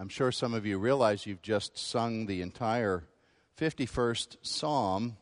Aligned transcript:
I'm 0.00 0.08
sure 0.08 0.32
some 0.32 0.54
of 0.54 0.64
you 0.64 0.78
realize 0.78 1.26
you've 1.26 1.42
just 1.42 1.76
sung 1.76 2.24
the 2.24 2.40
entire 2.40 3.04
51st 3.58 4.38
Psalm 4.40 5.18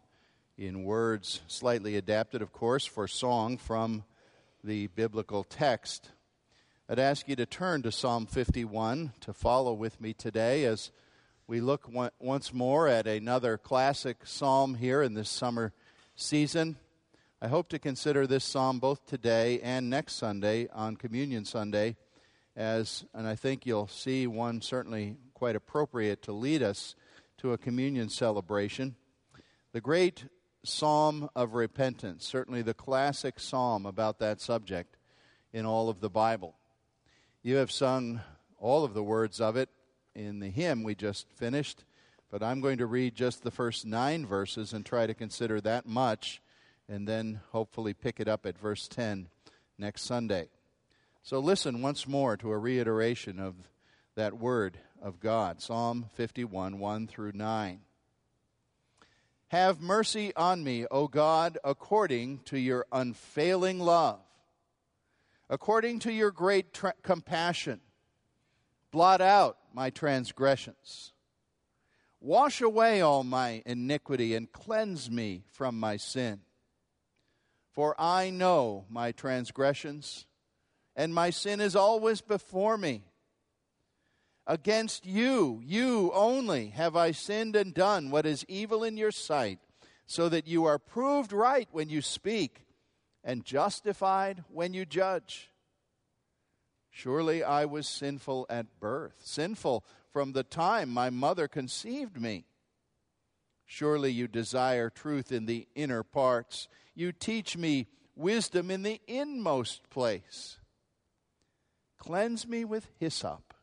in 0.56 0.84
words 0.84 1.40
slightly 1.48 1.96
adapted, 1.96 2.42
of 2.42 2.52
course, 2.52 2.86
for 2.86 3.08
song 3.08 3.58
from 3.58 4.04
the 4.62 4.86
biblical 4.86 5.42
text. 5.42 6.12
I'd 6.88 7.00
ask 7.00 7.28
you 7.28 7.34
to 7.34 7.44
turn 7.44 7.82
to 7.82 7.90
Psalm 7.90 8.26
51 8.26 9.14
to 9.22 9.32
follow 9.32 9.72
with 9.72 10.00
me 10.00 10.12
today 10.12 10.64
as 10.64 10.92
we 11.48 11.60
look 11.60 11.90
once 12.20 12.54
more 12.54 12.86
at 12.86 13.08
another 13.08 13.58
classic 13.58 14.28
psalm 14.28 14.76
here 14.76 15.02
in 15.02 15.14
this 15.14 15.28
summer 15.28 15.72
season. 16.14 16.76
I 17.42 17.48
hope 17.48 17.68
to 17.70 17.80
consider 17.80 18.28
this 18.28 18.44
psalm 18.44 18.78
both 18.78 19.06
today 19.06 19.58
and 19.60 19.90
next 19.90 20.12
Sunday 20.12 20.68
on 20.72 20.94
Communion 20.94 21.44
Sunday 21.44 21.96
as, 22.58 23.04
and 23.14 23.26
I 23.26 23.36
think 23.36 23.64
you'll 23.64 23.86
see 23.86 24.26
one 24.26 24.60
certainly 24.60 25.16
quite 25.32 25.54
appropriate 25.54 26.22
to 26.22 26.32
lead 26.32 26.60
us 26.60 26.96
to 27.38 27.52
a 27.52 27.58
communion 27.58 28.08
celebration. 28.08 28.96
The 29.72 29.80
great 29.80 30.24
Psalm 30.64 31.30
of 31.36 31.54
Repentance, 31.54 32.26
certainly 32.26 32.62
the 32.62 32.74
classic 32.74 33.38
psalm 33.38 33.86
about 33.86 34.18
that 34.18 34.40
subject 34.40 34.96
in 35.52 35.64
all 35.64 35.88
of 35.88 36.00
the 36.00 36.10
Bible. 36.10 36.56
You 37.44 37.56
have 37.56 37.70
sung 37.70 38.20
all 38.58 38.84
of 38.84 38.92
the 38.92 39.04
words 39.04 39.40
of 39.40 39.56
it 39.56 39.68
in 40.16 40.40
the 40.40 40.50
hymn 40.50 40.82
we 40.82 40.96
just 40.96 41.30
finished, 41.30 41.84
but 42.28 42.42
I'm 42.42 42.60
going 42.60 42.78
to 42.78 42.86
read 42.86 43.14
just 43.14 43.44
the 43.44 43.52
first 43.52 43.86
nine 43.86 44.26
verses 44.26 44.72
and 44.72 44.84
try 44.84 45.06
to 45.06 45.14
consider 45.14 45.60
that 45.60 45.86
much, 45.86 46.42
and 46.88 47.06
then 47.06 47.40
hopefully 47.52 47.94
pick 47.94 48.18
it 48.18 48.26
up 48.26 48.44
at 48.46 48.58
verse 48.58 48.88
10 48.88 49.28
next 49.78 50.02
Sunday. 50.02 50.48
So 51.28 51.40
listen 51.40 51.82
once 51.82 52.08
more 52.08 52.38
to 52.38 52.50
a 52.50 52.56
reiteration 52.56 53.38
of 53.38 53.54
that 54.14 54.38
word 54.38 54.78
of 55.02 55.20
God 55.20 55.60
Psalm 55.60 56.06
51, 56.14 56.78
1 56.78 57.06
through 57.06 57.32
9. 57.34 57.80
Have 59.48 59.78
mercy 59.78 60.34
on 60.34 60.64
me, 60.64 60.86
O 60.90 61.06
God, 61.06 61.58
according 61.62 62.38
to 62.46 62.58
your 62.58 62.86
unfailing 62.90 63.78
love, 63.78 64.20
according 65.50 65.98
to 65.98 66.12
your 66.14 66.30
great 66.30 66.72
tra- 66.72 66.94
compassion. 67.02 67.82
Blot 68.90 69.20
out 69.20 69.58
my 69.74 69.90
transgressions. 69.90 71.12
Wash 72.22 72.62
away 72.62 73.02
all 73.02 73.22
my 73.22 73.62
iniquity 73.66 74.34
and 74.34 74.50
cleanse 74.50 75.10
me 75.10 75.44
from 75.52 75.78
my 75.78 75.98
sin. 75.98 76.40
For 77.74 77.94
I 78.00 78.30
know 78.30 78.86
my 78.88 79.12
transgressions 79.12 80.24
and 80.98 81.14
my 81.14 81.30
sin 81.30 81.60
is 81.60 81.76
always 81.76 82.20
before 82.20 82.76
me. 82.76 83.04
Against 84.48 85.06
you, 85.06 85.62
you 85.64 86.10
only, 86.12 86.70
have 86.70 86.96
I 86.96 87.12
sinned 87.12 87.54
and 87.54 87.72
done 87.72 88.10
what 88.10 88.26
is 88.26 88.44
evil 88.48 88.82
in 88.82 88.96
your 88.96 89.12
sight, 89.12 89.60
so 90.06 90.28
that 90.28 90.48
you 90.48 90.64
are 90.64 90.80
proved 90.80 91.32
right 91.32 91.68
when 91.70 91.88
you 91.88 92.02
speak 92.02 92.66
and 93.22 93.44
justified 93.44 94.42
when 94.48 94.74
you 94.74 94.84
judge. 94.84 95.52
Surely 96.90 97.44
I 97.44 97.64
was 97.64 97.86
sinful 97.86 98.46
at 98.50 98.80
birth, 98.80 99.14
sinful 99.20 99.84
from 100.12 100.32
the 100.32 100.42
time 100.42 100.88
my 100.88 101.10
mother 101.10 101.46
conceived 101.46 102.20
me. 102.20 102.44
Surely 103.66 104.10
you 104.10 104.26
desire 104.26 104.90
truth 104.90 105.30
in 105.30 105.46
the 105.46 105.68
inner 105.76 106.02
parts. 106.02 106.66
You 106.96 107.12
teach 107.12 107.56
me 107.56 107.86
wisdom 108.16 108.68
in 108.68 108.82
the 108.82 109.00
inmost 109.06 109.90
place. 109.90 110.58
Cleanse 111.98 112.46
me 112.46 112.64
with 112.64 112.88
hyssop, 112.98 113.54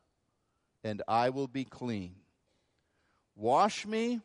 and 0.83 1.01
I 1.07 1.29
will 1.29 1.47
be 1.47 1.65
clean. 1.65 2.15
Wash 3.35 3.85
me, 3.85 4.21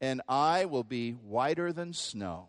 and 0.00 0.22
I 0.28 0.64
will 0.64 0.84
be 0.84 1.12
whiter 1.12 1.72
than 1.72 1.92
snow. 1.92 2.48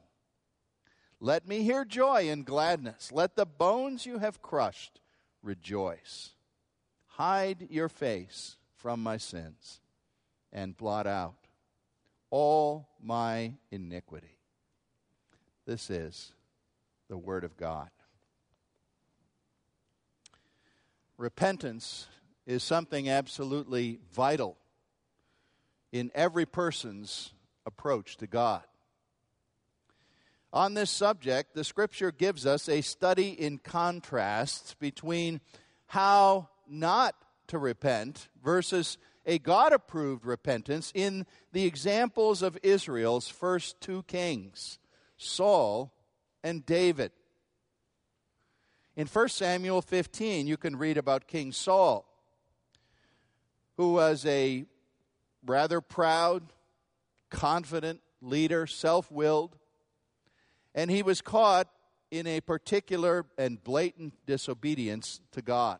Let 1.20 1.48
me 1.48 1.64
hear 1.64 1.86
joy 1.86 2.30
and 2.30 2.46
gladness. 2.46 3.12
Let 3.12 3.36
the 3.36 3.46
bones 3.46 4.06
you 4.06 4.20
have 4.20 4.42
crushed 4.42 5.00
rejoice. 5.42 6.32
Hide 7.06 7.68
your 7.70 7.90
face 7.90 8.58
from 8.76 9.02
my 9.02 9.18
sins 9.18 9.80
and 10.52 10.76
blot 10.76 11.08
out 11.08 11.48
all 12.30 12.90
my 13.02 13.54
iniquity. 13.72 14.38
This 15.66 15.90
is 15.90 16.34
the 17.08 17.18
Word 17.18 17.44
of 17.44 17.56
God. 17.56 17.90
Repentance 21.18 22.08
is 22.46 22.64
something 22.64 23.10
absolutely 23.10 24.00
vital 24.14 24.58
in 25.92 26.12
every 26.14 26.46
person's 26.46 27.34
approach 27.66 28.18
to 28.18 28.28
God. 28.28 28.64
On 30.52 30.74
this 30.74 30.92
subject, 30.92 31.56
the 31.56 31.64
scripture 31.64 32.12
gives 32.12 32.46
us 32.46 32.70
a 32.70 32.82
study 32.82 33.30
in 33.30 33.58
contrasts 33.58 34.76
between 34.76 35.42
how 35.88 36.50
not 36.68 37.16
to 37.48 37.58
repent 37.58 38.30
versus 38.44 38.98
a 39.26 39.40
God 39.40 39.74
approved 39.74 40.26
repentance 40.26 40.92
in 40.94 41.26
the 41.52 41.66
examples 41.66 42.42
of 42.42 42.58
Israel's 42.62 43.30
first 43.30 43.80
two 43.82 44.04
kings, 44.04 44.80
Saul 45.18 45.94
and 46.44 46.66
David. 46.66 47.12
In 48.96 49.08
1 49.08 49.30
Samuel 49.30 49.82
15, 49.82 50.46
you 50.46 50.56
can 50.56 50.76
read 50.76 50.98
about 50.98 51.28
King 51.28 51.52
Saul, 51.52 52.06
who 53.76 53.94
was 53.94 54.24
a 54.28 54.66
rather 55.44 55.82
proud, 55.82 56.44
confident 57.32 58.02
leader, 58.22 58.68
self 58.68 59.12
willed, 59.12 59.58
and 60.76 60.92
he 60.92 61.02
was 61.02 61.22
caught 61.22 61.68
in 62.12 62.28
a 62.28 62.40
particular 62.42 63.26
and 63.36 63.64
blatant 63.64 64.14
disobedience 64.28 65.22
to 65.32 65.42
God. 65.42 65.80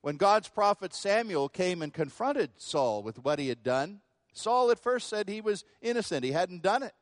When 0.00 0.16
God's 0.16 0.48
prophet 0.48 0.94
Samuel 0.94 1.48
came 1.48 1.82
and 1.82 1.92
confronted 1.92 2.50
Saul 2.56 3.02
with 3.02 3.18
what 3.18 3.40
he 3.40 3.48
had 3.48 3.64
done, 3.64 4.00
Saul 4.32 4.70
at 4.70 4.78
first 4.78 5.08
said 5.08 5.28
he 5.28 5.40
was 5.40 5.64
innocent, 5.80 6.24
he 6.24 6.30
hadn't 6.30 6.62
done 6.62 6.84
it. 6.84 6.94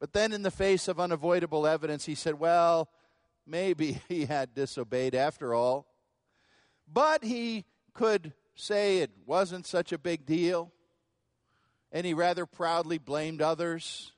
But 0.00 0.14
then, 0.14 0.32
in 0.32 0.42
the 0.42 0.50
face 0.50 0.88
of 0.88 0.98
unavoidable 0.98 1.66
evidence, 1.66 2.06
he 2.06 2.14
said, 2.14 2.40
Well, 2.40 2.88
maybe 3.46 4.00
he 4.08 4.24
had 4.24 4.54
disobeyed 4.54 5.14
after 5.14 5.54
all. 5.54 5.86
But 6.92 7.22
he 7.22 7.66
could 7.92 8.32
say 8.54 8.98
it 8.98 9.10
wasn't 9.26 9.66
such 9.66 9.92
a 9.92 9.98
big 9.98 10.26
deal. 10.26 10.72
And 11.92 12.06
he 12.06 12.14
rather 12.14 12.46
proudly 12.46 12.98
blamed 12.98 13.42
others. 13.42 14.12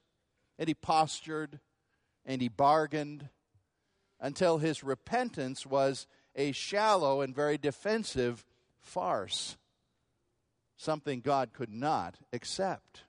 And 0.59 0.69
he 0.69 0.75
postured 0.75 1.59
and 2.25 2.41
he 2.41 2.49
bargained 2.49 3.29
until 4.21 4.59
his 4.59 4.85
repentance 4.85 5.67
was 5.67 6.07
a 6.37 6.53
shallow 6.53 7.21
and 7.21 7.35
very 7.35 7.59
defensive 7.59 8.45
farce, 8.81 9.57
something 10.77 11.21
God 11.21 11.53
could 11.53 11.73
not 11.73 12.17
accept. 12.33 13.03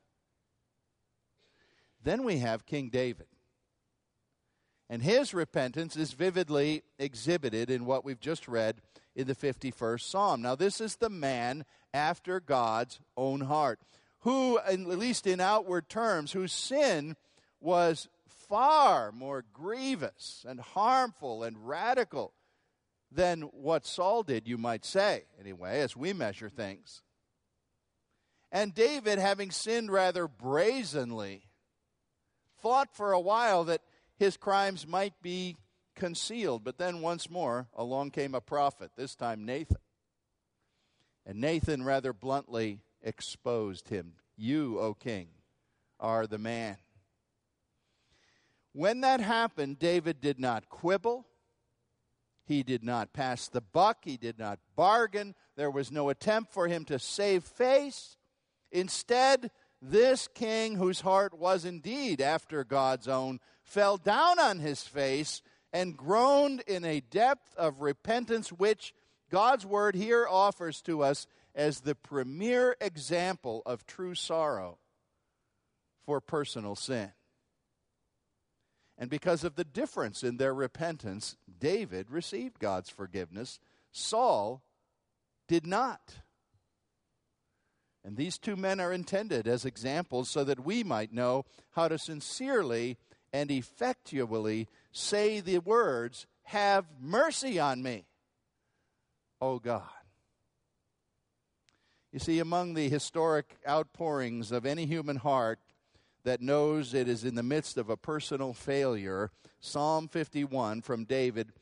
Then 2.04 2.24
we 2.24 2.40
have 2.40 2.66
King 2.66 2.90
David. 2.90 3.28
And 4.90 5.02
his 5.02 5.34
repentance 5.34 5.96
is 5.96 6.14
vividly 6.14 6.84
exhibited 7.00 7.70
in 7.70 7.86
what 7.86 8.06
we've 8.06 8.20
just 8.20 8.48
read 8.48 8.82
in 9.16 9.28
the 9.28 9.36
51st 9.36 10.02
Psalm. 10.02 10.42
Now, 10.42 10.56
this 10.56 10.82
is 10.82 10.98
the 10.98 11.10
man 11.10 11.66
after 11.94 12.40
God's 12.40 13.00
own 13.16 13.42
heart, 13.42 13.80
who, 14.20 14.60
at 14.60 14.80
least 14.80 15.26
in 15.26 15.40
outward 15.40 15.90
terms, 15.90 16.34
whose 16.34 16.52
sin 16.52 17.16
was 17.60 18.08
far 18.28 19.12
more 19.12 19.44
grievous 19.54 20.46
and 20.48 20.60
harmful 20.60 21.44
and 21.44 21.68
radical 21.68 22.34
than 23.12 23.42
what 23.42 23.86
Saul 23.86 24.24
did, 24.24 24.48
you 24.48 24.58
might 24.58 24.86
say, 24.86 25.24
anyway, 25.40 25.80
as 25.82 25.96
we 25.96 26.14
measure 26.14 26.50
things. 26.50 27.02
And 28.52 28.74
David, 28.76 29.18
having 29.18 29.52
sinned 29.52 29.92
rather 29.92 30.28
brazenly, 30.28 31.44
thought 32.64 32.96
for 32.96 33.12
a 33.12 33.20
while 33.20 33.66
that 33.66 33.82
his 34.18 34.38
crimes 34.38 34.88
might 34.88 35.22
be 35.22 35.58
concealed. 35.96 36.64
But 36.64 36.78
then 36.78 37.02
once 37.02 37.30
more, 37.30 37.68
along 37.76 38.12
came 38.12 38.34
a 38.34 38.42
prophet, 38.42 38.92
this 38.96 39.16
time 39.16 39.46
Nathan. 39.46 39.78
And 41.26 41.40
Nathan 41.40 41.84
rather 41.84 42.14
bluntly 42.14 42.80
exposed 43.02 43.90
him. 43.90 44.14
You, 44.36 44.80
O 44.80 44.94
king, 44.94 45.28
are 46.00 46.26
the 46.26 46.38
man. 46.38 46.78
When 48.72 49.02
that 49.02 49.20
happened, 49.20 49.78
David 49.78 50.20
did 50.20 50.40
not 50.40 50.70
quibble. 50.70 51.28
He 52.46 52.64
did 52.64 52.84
not 52.84 53.14
pass 53.14 53.48
the 53.48 53.62
buck. 53.62 54.00
He 54.04 54.18
did 54.18 54.40
not 54.40 54.60
bargain. 54.76 55.36
There 55.56 55.70
was 55.70 55.92
no 55.92 56.10
attempt 56.10 56.52
for 56.52 56.68
him 56.68 56.84
to 56.86 56.98
save 56.98 57.44
face. 57.44 58.18
Instead, 58.72 59.52
this 59.84 60.28
king, 60.28 60.76
whose 60.76 61.02
heart 61.02 61.38
was 61.38 61.66
indeed 61.66 62.22
after 62.22 62.64
God's 62.64 63.08
own, 63.08 63.40
fell 63.64 63.98
down 63.98 64.40
on 64.40 64.60
his 64.60 64.84
face 64.84 65.42
and 65.72 65.98
groaned 65.98 66.62
in 66.68 66.86
a 66.86 67.02
depth 67.02 67.56
of 67.56 67.82
repentance 67.82 68.50
which 68.50 68.94
God's 69.30 69.66
word 69.66 69.96
here 69.96 70.28
offers 70.30 70.82
to 70.84 71.04
us 71.04 71.28
as 71.56 71.82
the 71.82 71.96
premier 71.96 72.76
example 72.80 73.62
of 73.66 73.86
true 73.86 74.16
sorrow 74.16 74.78
for 76.06 76.22
personal 76.22 76.76
sin. 76.76 77.12
And 78.98 79.10
because 79.10 79.44
of 79.44 79.56
the 79.56 79.64
difference 79.64 80.24
in 80.24 80.38
their 80.38 80.54
repentance, 80.54 81.36
David 81.60 82.12
received 82.12 82.60
God's 82.60 82.90
forgiveness. 82.90 83.60
Saul 83.92 84.64
did 85.48 85.66
not. 85.66 86.18
And 88.06 88.18
these 88.18 88.38
two 88.38 88.56
men 88.56 88.80
are 88.80 88.92
intended 88.92 89.48
as 89.48 89.64
examples 89.64 90.30
so 90.30 90.44
that 90.44 90.66
we 90.66 90.84
might 90.84 91.14
know 91.14 91.46
how 91.72 91.88
to 91.88 91.98
sincerely 91.98 92.98
and 93.32 93.50
effectually 93.50 94.68
say 94.92 95.40
the 95.40 95.60
words, 95.60 96.28
Have 96.44 96.86
mercy 97.00 97.60
on 97.60 97.82
me, 97.82 98.06
O 99.42 99.58
God. 99.60 99.84
You 102.12 102.20
see, 102.20 102.40
among 102.40 102.76
the 102.76 102.90
historic 102.90 103.58
outpourings 103.68 104.52
of 104.52 104.66
any 104.66 104.86
human 104.86 105.16
heart 105.16 105.60
that 106.24 106.42
knows 106.42 106.94
it 106.94 107.08
is 107.08 107.24
in 107.24 107.36
the 107.36 107.42
midst 107.42 107.78
of 107.78 107.90
a 107.90 107.98
personal 107.98 108.54
failure, 108.54 109.32
Psalm 109.60 110.08
51 110.08 110.82
from 110.82 111.06
David 111.06 111.54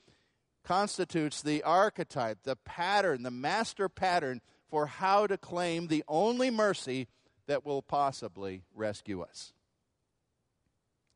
constitutes 0.63 1.41
the 1.41 1.63
archetype, 1.63 2.39
the 2.43 2.55
pattern, 2.57 3.23
the 3.23 3.31
master 3.31 3.87
pattern 3.87 4.41
for 4.71 4.87
how 4.87 5.27
to 5.27 5.37
claim 5.37 5.87
the 5.87 6.03
only 6.07 6.49
mercy 6.49 7.07
that 7.45 7.65
will 7.65 7.81
possibly 7.81 8.63
rescue 8.73 9.21
us. 9.21 9.53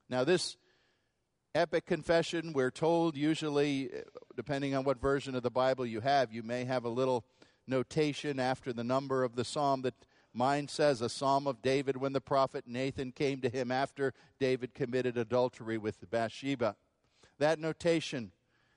Now, 0.10 0.26
this 0.26 0.58
epic 1.56 1.86
confession, 1.86 2.52
we're 2.52 2.70
told 2.70 3.16
usually, 3.16 3.90
depending 4.36 4.76
on 4.76 4.84
what 4.84 5.00
version 5.00 5.34
of 5.36 5.42
the 5.42 5.50
Bible 5.50 5.86
you 5.86 6.02
have, 6.02 6.34
you 6.34 6.44
may 6.44 6.66
have 6.66 6.84
a 6.84 6.90
little 6.90 7.24
notation 7.66 8.40
after 8.40 8.74
the 8.74 8.84
number 8.84 9.24
of 9.24 9.36
the 9.36 9.46
psalm 9.46 9.82
that 9.84 9.96
mine 10.34 10.68
says 10.68 11.02
a 11.02 11.10
psalm 11.10 11.48
of 11.48 11.62
David 11.62 11.96
when 11.96 12.12
the 12.12 12.22
prophet 12.22 12.66
Nathan 12.68 13.14
came 13.14 13.40
to 13.40 13.50
him 13.50 13.72
after 13.72 14.14
David 14.38 14.74
committed 14.74 15.18
adultery 15.18 15.78
with 15.78 16.08
Bathsheba. 16.12 16.76
That 17.40 17.60
notation 17.60 18.34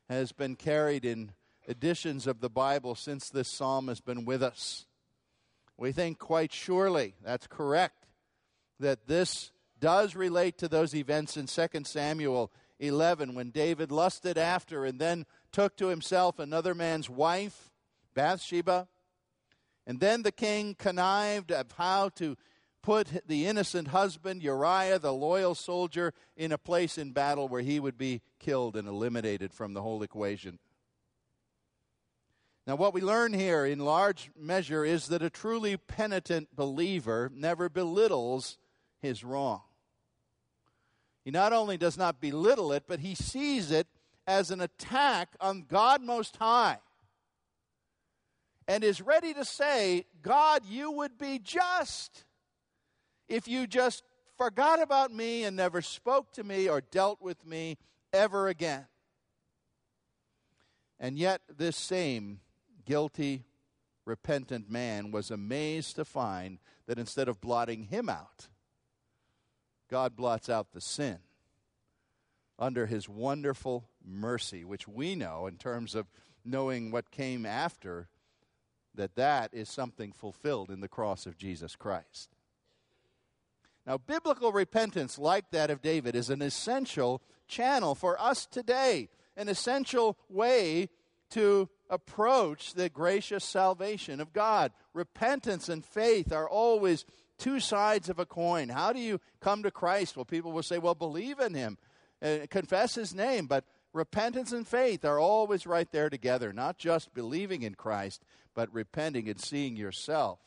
has 0.08 0.30
been 0.30 0.54
carried 0.54 1.04
in 1.04 1.32
editions 1.68 2.26
of 2.26 2.40
the 2.40 2.48
Bible 2.48 2.94
since 2.94 3.28
this 3.28 3.48
psalm 3.48 3.88
has 3.88 4.00
been 4.00 4.24
with 4.24 4.42
us. 4.42 4.86
We 5.76 5.92
think 5.92 6.18
quite 6.18 6.52
surely 6.52 7.14
that's 7.22 7.46
correct 7.46 8.06
that 8.80 9.06
this 9.06 9.52
does 9.78 10.16
relate 10.16 10.58
to 10.58 10.68
those 10.68 10.94
events 10.94 11.36
in 11.36 11.46
2 11.46 11.84
Samuel 11.84 12.50
11 12.80 13.34
when 13.34 13.50
David 13.50 13.92
lusted 13.92 14.38
after 14.38 14.84
and 14.84 14.98
then 14.98 15.26
took 15.52 15.76
to 15.76 15.88
himself 15.88 16.38
another 16.38 16.74
man's 16.74 17.10
wife, 17.10 17.70
Bathsheba. 18.14 18.88
And 19.86 20.00
then 20.00 20.22
the 20.22 20.32
king 20.32 20.74
connived 20.74 21.52
of 21.52 21.72
how 21.72 22.08
to 22.10 22.36
put 22.82 23.26
the 23.26 23.46
innocent 23.46 23.88
husband, 23.88 24.42
Uriah, 24.42 24.98
the 24.98 25.12
loyal 25.12 25.54
soldier, 25.54 26.14
in 26.36 26.52
a 26.52 26.58
place 26.58 26.98
in 26.98 27.12
battle 27.12 27.48
where 27.48 27.60
he 27.60 27.78
would 27.78 27.98
be 27.98 28.22
killed 28.38 28.76
and 28.76 28.88
eliminated 28.88 29.52
from 29.52 29.74
the 29.74 29.82
whole 29.82 30.02
equation. 30.02 30.58
Now, 32.68 32.76
what 32.76 32.92
we 32.92 33.00
learn 33.00 33.32
here 33.32 33.64
in 33.64 33.78
large 33.78 34.30
measure 34.38 34.84
is 34.84 35.08
that 35.08 35.22
a 35.22 35.30
truly 35.30 35.78
penitent 35.78 36.54
believer 36.54 37.32
never 37.34 37.70
belittles 37.70 38.58
his 39.00 39.24
wrong. 39.24 39.62
He 41.24 41.30
not 41.30 41.54
only 41.54 41.78
does 41.78 41.96
not 41.96 42.20
belittle 42.20 42.72
it, 42.72 42.84
but 42.86 43.00
he 43.00 43.14
sees 43.14 43.70
it 43.70 43.86
as 44.26 44.50
an 44.50 44.60
attack 44.60 45.30
on 45.40 45.64
God 45.66 46.02
Most 46.02 46.36
High 46.36 46.76
and 48.66 48.84
is 48.84 49.00
ready 49.00 49.32
to 49.32 49.46
say, 49.46 50.04
God, 50.20 50.60
you 50.68 50.90
would 50.90 51.16
be 51.16 51.38
just 51.38 52.26
if 53.30 53.48
you 53.48 53.66
just 53.66 54.04
forgot 54.36 54.82
about 54.82 55.10
me 55.10 55.44
and 55.44 55.56
never 55.56 55.80
spoke 55.80 56.34
to 56.34 56.44
me 56.44 56.68
or 56.68 56.82
dealt 56.82 57.22
with 57.22 57.46
me 57.46 57.78
ever 58.12 58.48
again. 58.48 58.84
And 61.00 61.18
yet, 61.18 61.40
this 61.56 61.76
same 61.78 62.40
guilty, 62.88 63.44
repentant 64.06 64.70
man 64.70 65.10
was 65.10 65.30
amazed 65.30 65.96
to 65.96 66.04
find 66.06 66.58
that 66.86 66.98
instead 66.98 67.28
of 67.28 67.38
blotting 67.38 67.84
him 67.84 68.08
out, 68.08 68.48
God 69.90 70.16
blots 70.16 70.48
out 70.48 70.72
the 70.72 70.80
sin 70.80 71.18
under 72.58 72.86
his 72.86 73.06
wonderful 73.06 73.90
mercy, 74.02 74.64
which 74.64 74.88
we 74.88 75.14
know 75.14 75.46
in 75.46 75.56
terms 75.56 75.94
of 75.94 76.06
knowing 76.46 76.90
what 76.90 77.10
came 77.10 77.44
after, 77.44 78.08
that 78.94 79.14
that 79.16 79.52
is 79.52 79.68
something 79.68 80.10
fulfilled 80.10 80.70
in 80.70 80.80
the 80.80 80.88
cross 80.88 81.26
of 81.26 81.36
Jesus 81.36 81.76
Christ. 81.76 82.30
Now, 83.86 83.98
biblical 83.98 84.50
repentance, 84.50 85.18
like 85.18 85.50
that 85.50 85.70
of 85.70 85.82
David, 85.82 86.16
is 86.16 86.30
an 86.30 86.40
essential 86.40 87.20
channel 87.46 87.94
for 87.94 88.18
us 88.20 88.46
today, 88.46 89.10
an 89.36 89.50
essential 89.50 90.16
way 90.30 90.88
to 91.30 91.68
approach 91.90 92.74
the 92.74 92.88
gracious 92.88 93.44
salvation 93.44 94.20
of 94.20 94.32
God. 94.32 94.72
Repentance 94.94 95.68
and 95.68 95.84
faith 95.84 96.32
are 96.32 96.48
always 96.48 97.04
two 97.38 97.60
sides 97.60 98.08
of 98.08 98.18
a 98.18 98.26
coin. 98.26 98.68
How 98.68 98.92
do 98.92 98.98
you 98.98 99.20
come 99.40 99.62
to 99.62 99.70
Christ? 99.70 100.16
Well, 100.16 100.24
people 100.24 100.52
will 100.52 100.62
say, 100.62 100.78
well, 100.78 100.94
believe 100.94 101.38
in 101.38 101.54
him, 101.54 101.78
uh, 102.22 102.38
confess 102.50 102.94
his 102.94 103.14
name. 103.14 103.46
But 103.46 103.64
repentance 103.92 104.52
and 104.52 104.66
faith 104.66 105.04
are 105.04 105.18
always 105.18 105.66
right 105.66 105.90
there 105.90 106.10
together, 106.10 106.52
not 106.52 106.78
just 106.78 107.14
believing 107.14 107.62
in 107.62 107.74
Christ, 107.74 108.22
but 108.54 108.72
repenting 108.74 109.28
and 109.28 109.40
seeing 109.40 109.76
yourself 109.76 110.40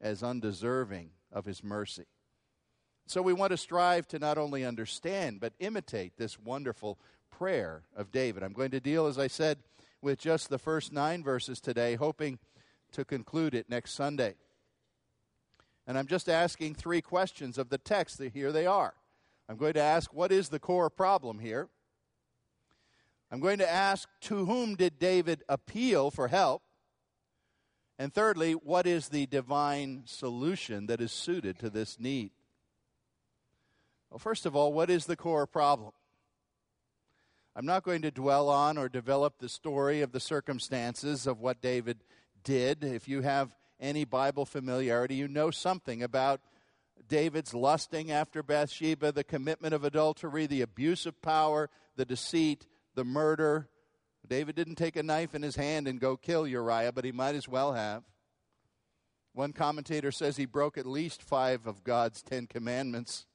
as 0.00 0.22
undeserving 0.22 1.10
of 1.32 1.44
his 1.44 1.64
mercy. 1.64 2.06
So 3.06 3.22
we 3.22 3.32
want 3.32 3.50
to 3.50 3.56
strive 3.56 4.06
to 4.08 4.18
not 4.18 4.38
only 4.38 4.64
understand, 4.64 5.40
but 5.40 5.52
imitate 5.58 6.16
this 6.16 6.38
wonderful 6.38 6.98
prayer 7.30 7.82
of 7.96 8.12
David. 8.12 8.42
I'm 8.42 8.52
going 8.52 8.70
to 8.70 8.80
deal, 8.80 9.06
as 9.06 9.18
I 9.18 9.26
said, 9.26 9.58
with 10.02 10.18
just 10.18 10.48
the 10.48 10.58
first 10.58 10.92
nine 10.92 11.22
verses 11.22 11.60
today, 11.60 11.94
hoping 11.94 12.38
to 12.92 13.04
conclude 13.04 13.54
it 13.54 13.68
next 13.68 13.92
Sunday. 13.92 14.34
And 15.86 15.98
I'm 15.98 16.06
just 16.06 16.28
asking 16.28 16.74
three 16.74 17.00
questions 17.00 17.58
of 17.58 17.68
the 17.68 17.78
text. 17.78 18.20
Here 18.32 18.52
they 18.52 18.66
are. 18.66 18.94
I'm 19.48 19.56
going 19.56 19.74
to 19.74 19.82
ask, 19.82 20.12
what 20.14 20.30
is 20.30 20.48
the 20.48 20.60
core 20.60 20.90
problem 20.90 21.40
here? 21.40 21.68
I'm 23.32 23.40
going 23.40 23.58
to 23.58 23.70
ask, 23.70 24.08
to 24.22 24.44
whom 24.46 24.74
did 24.74 24.98
David 24.98 25.42
appeal 25.48 26.10
for 26.10 26.28
help? 26.28 26.62
And 27.98 28.12
thirdly, 28.14 28.52
what 28.52 28.86
is 28.86 29.08
the 29.08 29.26
divine 29.26 30.02
solution 30.06 30.86
that 30.86 31.00
is 31.00 31.12
suited 31.12 31.58
to 31.58 31.70
this 31.70 31.98
need? 32.00 32.30
Well, 34.10 34.18
first 34.18 34.46
of 34.46 34.56
all, 34.56 34.72
what 34.72 34.90
is 34.90 35.06
the 35.06 35.16
core 35.16 35.46
problem? 35.46 35.92
I'm 37.56 37.66
not 37.66 37.82
going 37.82 38.02
to 38.02 38.10
dwell 38.10 38.48
on 38.48 38.78
or 38.78 38.88
develop 38.88 39.38
the 39.38 39.48
story 39.48 40.02
of 40.02 40.12
the 40.12 40.20
circumstances 40.20 41.26
of 41.26 41.40
what 41.40 41.60
David 41.60 42.04
did. 42.44 42.84
If 42.84 43.08
you 43.08 43.22
have 43.22 43.56
any 43.80 44.04
Bible 44.04 44.46
familiarity, 44.46 45.16
you 45.16 45.26
know 45.26 45.50
something 45.50 46.02
about 46.02 46.40
David's 47.08 47.52
lusting 47.52 48.12
after 48.12 48.42
Bathsheba, 48.42 49.10
the 49.10 49.24
commitment 49.24 49.74
of 49.74 49.82
adultery, 49.82 50.46
the 50.46 50.62
abuse 50.62 51.06
of 51.06 51.20
power, 51.22 51.70
the 51.96 52.04
deceit, 52.04 52.66
the 52.94 53.04
murder. 53.04 53.68
David 54.26 54.54
didn't 54.54 54.76
take 54.76 54.96
a 54.96 55.02
knife 55.02 55.34
in 55.34 55.42
his 55.42 55.56
hand 55.56 55.88
and 55.88 55.98
go 55.98 56.16
kill 56.16 56.46
Uriah, 56.46 56.92
but 56.92 57.04
he 57.04 57.10
might 57.10 57.34
as 57.34 57.48
well 57.48 57.72
have. 57.72 58.04
One 59.32 59.52
commentator 59.52 60.12
says 60.12 60.36
he 60.36 60.46
broke 60.46 60.78
at 60.78 60.86
least 60.86 61.22
five 61.22 61.66
of 61.66 61.82
God's 61.82 62.22
Ten 62.22 62.46
Commandments 62.46 63.26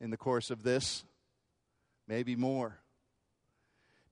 in 0.00 0.10
the 0.10 0.16
course 0.16 0.50
of 0.50 0.62
this, 0.62 1.04
maybe 2.08 2.36
more. 2.36 2.78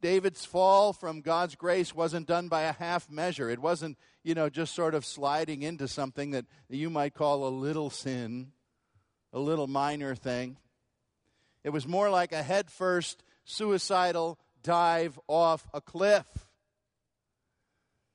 David's 0.02 0.44
fall 0.44 0.92
from 0.92 1.20
God's 1.20 1.54
grace 1.54 1.94
wasn't 1.94 2.26
done 2.26 2.48
by 2.48 2.62
a 2.62 2.72
half 2.72 3.08
measure. 3.08 3.48
It 3.48 3.60
wasn't, 3.60 3.96
you 4.24 4.34
know, 4.34 4.50
just 4.50 4.74
sort 4.74 4.94
of 4.94 5.06
sliding 5.06 5.62
into 5.62 5.86
something 5.88 6.32
that 6.32 6.44
you 6.68 6.90
might 6.90 7.14
call 7.14 7.46
a 7.46 7.48
little 7.48 7.88
sin, 7.88 8.52
a 9.32 9.38
little 9.38 9.68
minor 9.68 10.14
thing. 10.16 10.58
It 11.64 11.70
was 11.70 11.86
more 11.86 12.10
like 12.10 12.32
a 12.32 12.42
headfirst 12.42 13.22
suicidal 13.44 14.38
dive 14.62 15.18
off 15.28 15.68
a 15.72 15.80
cliff. 15.80 16.26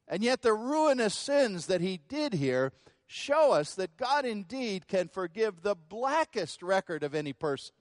And 0.09 0.21
yet, 0.21 0.41
the 0.41 0.53
ruinous 0.53 1.15
sins 1.15 1.67
that 1.67 1.81
he 1.81 2.01
did 2.09 2.33
here 2.33 2.73
show 3.05 3.53
us 3.53 3.75
that 3.75 3.95
God 3.95 4.25
indeed 4.25 4.87
can 4.87 5.07
forgive 5.07 5.61
the 5.61 5.75
blackest 5.75 6.61
record 6.61 7.03
of 7.03 7.15
any 7.15 7.33
person 7.33 7.73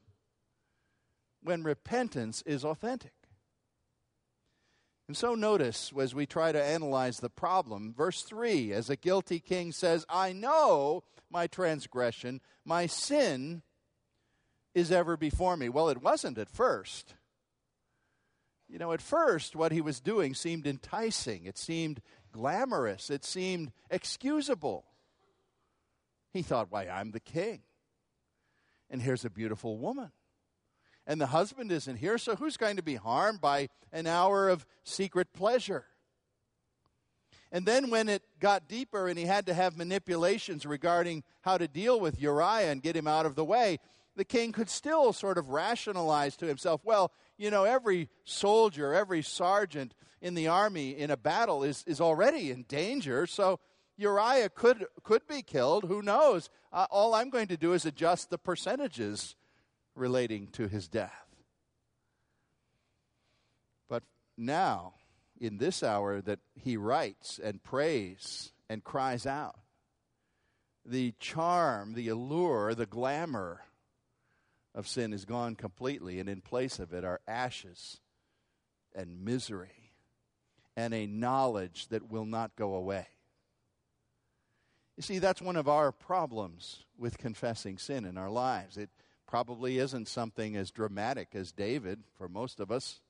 when 1.43 1.65
repentance 1.65 2.43
is 2.47 2.65
authentic. 2.65 3.13
And 5.09 5.17
so 5.17 5.35
notice 5.35 5.93
as 5.99 6.15
we 6.15 6.27
try 6.27 6.51
to 6.53 6.63
analyze 6.63 7.19
the 7.19 7.31
problem, 7.31 7.95
verse 7.97 8.23
3 8.23 8.73
as 8.73 8.91
a 8.91 8.97
guilty 8.97 9.39
king 9.39 9.71
says, 9.71 10.05
I 10.09 10.33
know 10.33 11.05
my 11.31 11.47
transgression, 11.47 12.41
my 12.65 12.87
sin 12.87 13.63
is 14.75 14.91
ever 14.91 15.17
before 15.17 15.57
me. 15.57 15.69
Well, 15.69 15.89
it 15.89 16.03
wasn't 16.03 16.39
at 16.39 16.51
first. 16.51 17.15
You 18.69 18.79
know, 18.79 18.93
at 18.93 19.01
first, 19.01 19.55
what 19.55 19.71
he 19.71 19.81
was 19.81 20.01
doing 20.01 20.35
seemed 20.35 20.67
enticing, 20.67 21.45
it 21.45 21.57
seemed 21.57 22.01
glamorous, 22.33 23.09
it 23.09 23.25
seemed 23.25 23.73
excusable. 23.91 24.85
He 26.33 26.43
thought, 26.43 26.71
why, 26.71 26.89
I'm 26.89 27.13
the 27.13 27.21
king. 27.21 27.61
And 28.91 29.01
here's 29.01 29.25
a 29.25 29.31
beautiful 29.31 29.79
woman. 29.79 30.11
And 31.07 31.21
the 31.21 31.27
husband 31.27 31.71
isn't 31.71 31.97
here, 31.97 32.19
so 32.19 32.35
who's 32.35 32.57
going 32.57 32.77
to 32.77 32.83
be 32.83 32.97
harmed 32.97 33.41
by 33.41 33.69
an 33.93 34.07
hour 34.07 34.49
of 34.49 34.67
secret 34.83 35.33
pleasure? 35.33 35.87
And 37.53 37.65
then 37.65 37.91
when 37.91 38.09
it 38.09 38.23
got 38.41 38.69
deeper 38.69 39.07
and 39.07 39.19
he 39.19 39.25
had 39.25 39.47
to 39.47 39.55
have 39.55 39.77
manipulations 39.77 40.67
regarding 40.67 41.23
how 41.43 41.59
to 41.59 41.69
deal 41.69 42.01
with 42.01 42.21
Uriah 42.21 42.73
and 42.73 42.83
get 42.83 42.97
him 42.97 43.07
out 43.07 43.25
of 43.25 43.37
the 43.37 43.45
way, 43.45 43.79
the 44.17 44.25
king 44.25 44.51
could 44.51 44.69
still 44.69 45.13
sort 45.13 45.39
of 45.39 45.51
rationalize 45.51 46.37
to 46.37 46.47
himself, 46.47 46.81
well, 46.85 47.13
you 47.39 47.51
know, 47.51 47.65
every 47.65 48.09
soldier, 48.25 48.95
every 48.95 49.23
sergeant 49.23 49.95
in 50.21 50.35
the 50.35 50.49
army 50.49 50.91
in 50.91 51.11
a 51.11 51.17
battle 51.17 51.63
is, 51.63 51.85
is 51.87 52.01
already 52.01 52.51
in 52.51 52.65
danger, 52.65 53.27
so 53.27 53.61
Uriah 53.97 54.49
could, 54.49 54.87
could 55.05 55.27
be 55.29 55.43
killed. 55.43 55.85
Who 55.85 56.03
knows? 56.03 56.51
Uh, 56.73 56.87
all 56.91 57.15
I'm 57.15 57.31
going 57.31 57.49
to 57.49 57.57
do 57.57 57.75
is 57.75 57.87
adjust 57.87 58.31
the 58.31 58.39
percentages 58.39 59.37
relating 59.97 60.47
to 60.49 60.69
his 60.69 60.89
death. 60.89 61.27
But 63.89 64.03
now, 64.37 64.95
in 65.41 65.59
this 65.59 65.83
hour 65.83 66.21
that 66.21 66.39
he 66.55 66.77
writes 66.77 67.41
and 67.43 67.63
prays 67.63 68.53
and 68.69 68.85
cries 68.85 69.27
out, 69.27 69.59
the 70.85 71.15
charm, 71.19 71.95
the 71.95 72.09
allure, 72.09 72.75
the 72.75 72.87
glamour 72.87 73.63
of 74.75 74.87
sin 74.87 75.13
is 75.13 75.25
gone 75.25 75.57
completely, 75.57 76.21
and 76.21 76.29
in 76.29 76.41
place 76.41 76.79
of 76.79 76.93
it 76.93 77.05
are 77.05 77.21
ashes 77.27 77.99
and 78.95 79.25
misery 79.25 79.93
and 80.77 80.93
a 80.93 81.07
knowledge 81.07 81.89
that 81.89 82.11
will 82.11 82.27
not 82.27 82.55
go 82.57 82.75
away. 82.75 83.07
You 84.97 85.03
see, 85.03 85.19
that's 85.19 85.43
one 85.43 85.57
of 85.57 85.69
our 85.69 85.93
problems 85.93 86.85
with 86.99 87.19
confessing 87.19 87.79
sin 87.79 88.05
in 88.05 88.17
our 88.17 88.31
lives. 88.31 88.77
It 88.77 88.91
probably 89.27 89.79
isn't 89.79 90.09
something 90.09 90.57
as 90.57 90.71
dramatic 90.71 91.29
as 91.35 91.53
David 91.53 92.01
for 92.17 92.29
most 92.29 92.61
of 92.61 92.71
us. 92.71 93.01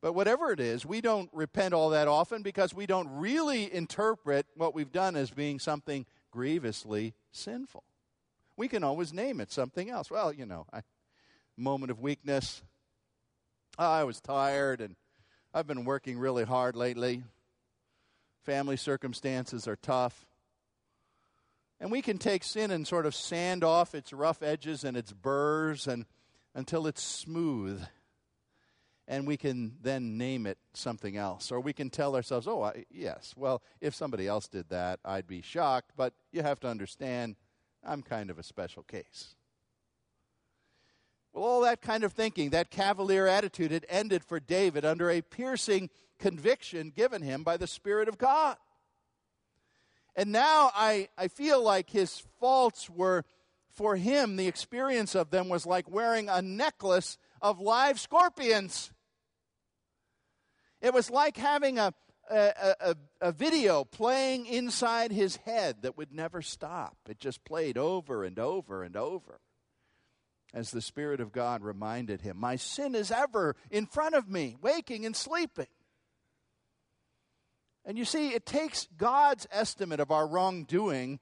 But 0.00 0.14
whatever 0.14 0.50
it 0.50 0.58
is, 0.58 0.84
we 0.84 1.00
don't 1.00 1.30
repent 1.32 1.74
all 1.74 1.90
that 1.90 2.08
often 2.08 2.42
because 2.42 2.74
we 2.74 2.86
don't 2.86 3.08
really 3.08 3.72
interpret 3.72 4.46
what 4.56 4.74
we've 4.74 4.90
done 4.90 5.14
as 5.14 5.30
being 5.30 5.60
something 5.60 6.06
grievously 6.32 7.14
sinful. 7.30 7.84
We 8.56 8.66
can 8.66 8.82
always 8.82 9.12
name 9.12 9.40
it 9.40 9.52
something 9.52 9.90
else. 9.90 10.10
Well, 10.10 10.32
you 10.32 10.44
know, 10.44 10.66
I, 10.72 10.82
moment 11.56 11.90
of 11.90 12.00
weakness. 12.00 12.62
Oh, 13.78 13.90
I 13.90 14.04
was 14.04 14.20
tired 14.20 14.80
and 14.80 14.96
I've 15.54 15.66
been 15.66 15.84
working 15.84 16.18
really 16.18 16.44
hard 16.44 16.74
lately. 16.76 17.22
Family 18.44 18.76
circumstances 18.76 19.68
are 19.68 19.76
tough. 19.76 20.26
And 21.82 21.90
we 21.90 22.00
can 22.00 22.16
take 22.16 22.44
sin 22.44 22.70
and 22.70 22.86
sort 22.86 23.06
of 23.06 23.14
sand 23.14 23.64
off 23.64 23.92
its 23.92 24.12
rough 24.12 24.40
edges 24.40 24.84
and 24.84 24.96
its 24.96 25.12
burrs 25.12 25.88
and 25.88 26.06
until 26.54 26.86
it's 26.86 27.02
smooth. 27.02 27.82
And 29.08 29.26
we 29.26 29.36
can 29.36 29.72
then 29.82 30.16
name 30.16 30.46
it 30.46 30.58
something 30.74 31.16
else. 31.16 31.50
Or 31.50 31.58
we 31.58 31.72
can 31.72 31.90
tell 31.90 32.14
ourselves, 32.14 32.46
oh, 32.46 32.62
I, 32.62 32.84
yes, 32.88 33.34
well, 33.36 33.62
if 33.80 33.96
somebody 33.96 34.28
else 34.28 34.46
did 34.46 34.68
that, 34.68 35.00
I'd 35.04 35.26
be 35.26 35.42
shocked. 35.42 35.90
But 35.96 36.14
you 36.30 36.42
have 36.42 36.60
to 36.60 36.68
understand, 36.68 37.34
I'm 37.84 38.02
kind 38.02 38.30
of 38.30 38.38
a 38.38 38.44
special 38.44 38.84
case. 38.84 39.34
Well, 41.32 41.42
all 41.42 41.60
that 41.62 41.82
kind 41.82 42.04
of 42.04 42.12
thinking, 42.12 42.50
that 42.50 42.70
cavalier 42.70 43.26
attitude, 43.26 43.72
had 43.72 43.86
ended 43.88 44.22
for 44.22 44.38
David 44.38 44.84
under 44.84 45.10
a 45.10 45.20
piercing 45.20 45.90
conviction 46.20 46.92
given 46.94 47.22
him 47.22 47.42
by 47.42 47.56
the 47.56 47.66
Spirit 47.66 48.06
of 48.06 48.18
God. 48.18 48.56
And 50.14 50.32
now 50.32 50.70
I, 50.74 51.08
I 51.16 51.28
feel 51.28 51.62
like 51.62 51.90
his 51.90 52.22
faults 52.38 52.90
were, 52.90 53.24
for 53.70 53.96
him, 53.96 54.36
the 54.36 54.48
experience 54.48 55.14
of 55.14 55.30
them 55.30 55.48
was 55.48 55.64
like 55.64 55.90
wearing 55.90 56.28
a 56.28 56.42
necklace 56.42 57.18
of 57.40 57.60
live 57.60 57.98
scorpions. 57.98 58.92
It 60.80 60.92
was 60.92 61.10
like 61.10 61.36
having 61.36 61.78
a, 61.78 61.94
a, 62.30 62.74
a, 62.80 62.96
a, 63.20 63.32
video 63.32 63.84
playing 63.84 64.46
inside 64.46 65.12
his 65.12 65.36
head 65.36 65.82
that 65.82 65.96
would 65.96 66.12
never 66.12 66.42
stop. 66.42 66.96
It 67.08 67.18
just 67.18 67.44
played 67.44 67.78
over 67.78 68.24
and 68.24 68.38
over 68.38 68.82
and 68.82 68.96
over 68.96 69.40
as 70.54 70.70
the 70.70 70.80
Spirit 70.80 71.20
of 71.20 71.32
God 71.32 71.62
reminded 71.62 72.20
him, 72.20 72.36
My 72.36 72.56
sin 72.56 72.94
is 72.94 73.10
ever 73.10 73.56
in 73.70 73.86
front 73.86 74.14
of 74.14 74.28
me, 74.28 74.56
waking 74.60 75.06
and 75.06 75.16
sleeping. 75.16 75.66
And 77.84 77.98
you 77.98 78.04
see, 78.04 78.30
it 78.30 78.46
takes 78.46 78.86
God's 78.96 79.46
estimate 79.50 80.00
of 80.00 80.10
our 80.10 80.26
wrongdoing 80.26 81.18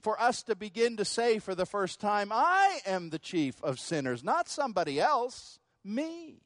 for 0.00 0.20
us 0.20 0.42
to 0.44 0.56
begin 0.56 0.96
to 0.96 1.04
say 1.04 1.38
for 1.38 1.54
the 1.54 1.66
first 1.66 2.00
time, 2.00 2.30
I 2.32 2.80
am 2.84 3.10
the 3.10 3.20
chief 3.20 3.62
of 3.62 3.78
sinners, 3.78 4.24
not 4.24 4.48
somebody 4.48 5.00
else, 5.00 5.60
me. 5.84 6.42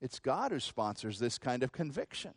It's 0.00 0.20
God 0.20 0.52
who 0.52 0.60
sponsors 0.60 1.18
this 1.18 1.38
kind 1.38 1.64
of 1.64 1.72
conviction. 1.72 2.34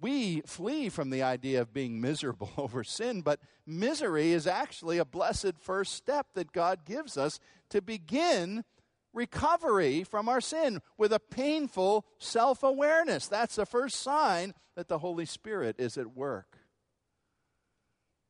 We 0.00 0.42
flee 0.42 0.88
from 0.88 1.10
the 1.10 1.24
idea 1.24 1.60
of 1.60 1.72
being 1.72 2.00
miserable 2.00 2.50
over 2.56 2.84
sin, 2.84 3.22
but 3.22 3.40
misery 3.66 4.30
is 4.30 4.46
actually 4.46 4.98
a 4.98 5.04
blessed 5.04 5.58
first 5.58 5.94
step 5.94 6.28
that 6.34 6.52
God 6.52 6.84
gives 6.84 7.16
us 7.16 7.40
to 7.70 7.82
begin 7.82 8.64
recovery 9.12 10.04
from 10.04 10.28
our 10.28 10.40
sin 10.40 10.80
with 10.96 11.12
a 11.12 11.20
painful 11.20 12.06
self 12.18 12.62
awareness. 12.62 13.28
That's 13.28 13.56
the 13.56 13.66
first 13.66 13.96
sign 13.96 14.54
that 14.76 14.88
the 14.88 14.98
Holy 14.98 15.26
Spirit 15.26 15.76
is 15.78 15.96
at 15.96 16.16
work. 16.16 16.58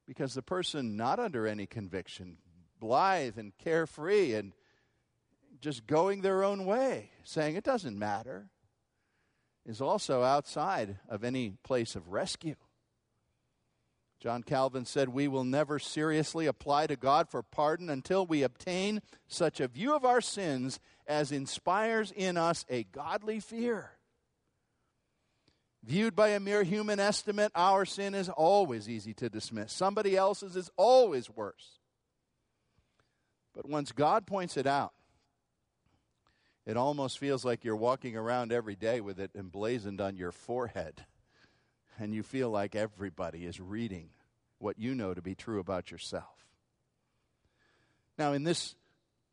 Because 0.07 0.35
the 0.35 0.43
person 0.43 0.97
not 0.97 1.21
under 1.21 1.47
any 1.47 1.67
conviction, 1.67 2.39
blithe 2.81 3.39
and 3.39 3.57
carefree 3.59 4.35
and 4.35 4.53
just 5.61 5.87
going 5.87 6.23
their 6.23 6.43
own 6.43 6.65
way, 6.65 7.11
saying 7.23 7.55
it 7.55 7.65
doesn't 7.65 7.99
matter, 7.99 8.51
is 9.67 9.81
also 9.81 10.23
outside 10.23 10.99
of 11.09 11.23
any 11.23 11.55
place 11.63 11.95
of 11.95 12.09
rescue. 12.09 12.57
John 14.21 14.43
Calvin 14.43 14.85
said, 14.85 15.09
We 15.09 15.29
will 15.29 15.45
never 15.45 15.79
seriously 15.79 16.47
apply 16.47 16.89
to 16.89 16.97
God 16.97 17.31
for 17.31 17.43
pardon 17.43 17.89
until 17.89 18.27
we 18.27 18.43
obtain 18.43 19.01
such 19.27 19.61
a 19.61 19.69
view 19.69 19.97
of 19.97 20.05
our 20.05 20.21
sins 20.21 20.79
as 21.07 21.33
inspires 21.33 22.13
in 22.13 22.37
us 22.37 22.67
a 22.69 22.85
godly 22.85 23.41
fear. 23.41 23.93
Viewed 25.83 26.15
by 26.15 26.29
a 26.29 26.41
mere 26.41 26.63
human 26.63 27.01
estimate, 27.01 27.51
our 27.55 27.87
sin 27.87 28.15
is 28.15 28.29
always 28.29 28.91
easy 28.91 29.15
to 29.15 29.31
dismiss. 29.31 29.73
Somebody 29.73 30.15
else's 30.15 30.55
is 30.55 30.71
always 30.77 31.31
worse. 31.31 31.79
But 33.55 33.67
once 33.67 33.91
God 33.91 34.27
points 34.27 34.59
it 34.59 34.67
out, 34.67 34.93
it 36.67 36.77
almost 36.77 37.19
feels 37.19 37.43
like 37.43 37.65
you're 37.65 37.75
walking 37.75 38.17
around 38.17 38.53
every 38.53 38.77
day 38.77 39.01
with 39.01 39.19
it 39.19 39.31
emblazoned 39.35 40.03
on 40.03 40.17
your 40.17 40.31
forehead 40.31 41.07
and 42.01 42.15
you 42.15 42.23
feel 42.23 42.51
like 42.51 42.75
everybody 42.75 43.45
is 43.45 43.61
reading 43.61 44.11
what 44.59 44.79
you 44.79 44.95
know 44.95 45.15
to 45.15 45.23
be 45.23 45.35
true 45.35 45.61
about 45.61 45.91
yourself. 45.91 46.47
Now, 48.19 48.33
in 48.33 48.45
this 48.45 48.75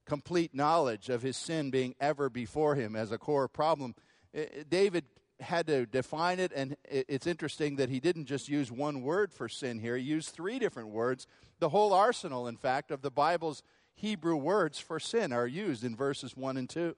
complete 0.05 0.55
knowledge 0.55 1.09
of 1.09 1.21
his 1.21 1.35
sin 1.35 1.69
being 1.69 1.95
ever 1.99 2.29
before 2.29 2.75
him 2.75 2.95
as 2.95 3.11
a 3.11 3.17
core 3.17 3.47
problem, 3.47 3.95
eh, 4.33 4.45
eh, 4.53 4.63
David 4.69 5.05
had 5.39 5.67
to 5.67 5.85
define 5.85 6.39
it, 6.39 6.51
and 6.55 6.75
it's 6.83 7.27
interesting 7.27 7.75
that 7.75 7.89
he 7.89 7.99
didn't 7.99 8.25
just 8.25 8.49
use 8.49 8.71
one 8.71 9.01
word 9.01 9.33
for 9.33 9.47
sin 9.47 9.79
here, 9.79 9.95
he 9.97 10.03
used 10.03 10.29
three 10.29 10.57
different 10.57 10.89
words. 10.89 11.27
The 11.59 11.69
whole 11.69 11.93
arsenal, 11.93 12.47
in 12.47 12.57
fact, 12.57 12.89
of 12.89 13.01
the 13.01 13.11
Bible's 13.11 13.61
Hebrew 13.93 14.35
words 14.35 14.79
for 14.79 14.99
sin 14.99 15.33
are 15.33 15.47
used 15.47 15.83
in 15.83 15.95
verses 15.95 16.35
1 16.35 16.57
and 16.57 16.69
2. 16.69 16.95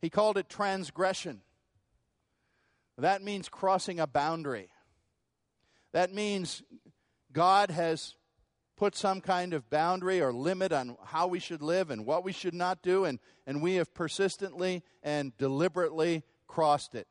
He 0.00 0.10
called 0.10 0.38
it 0.38 0.48
transgression. 0.48 1.42
That 3.00 3.22
means 3.22 3.48
crossing 3.48 4.00
a 4.00 4.06
boundary. 4.06 4.70
That 5.92 6.12
means 6.14 6.62
God 7.32 7.70
has 7.70 8.14
put 8.76 8.96
some 8.96 9.20
kind 9.20 9.52
of 9.52 9.68
boundary 9.68 10.22
or 10.22 10.32
limit 10.32 10.72
on 10.72 10.96
how 11.04 11.26
we 11.26 11.38
should 11.38 11.60
live 11.60 11.90
and 11.90 12.06
what 12.06 12.24
we 12.24 12.32
should 12.32 12.54
not 12.54 12.82
do, 12.82 13.04
and, 13.04 13.18
and 13.46 13.60
we 13.60 13.74
have 13.74 13.92
persistently 13.92 14.82
and 15.02 15.36
deliberately 15.36 16.22
crossed 16.46 16.94
it. 16.94 17.06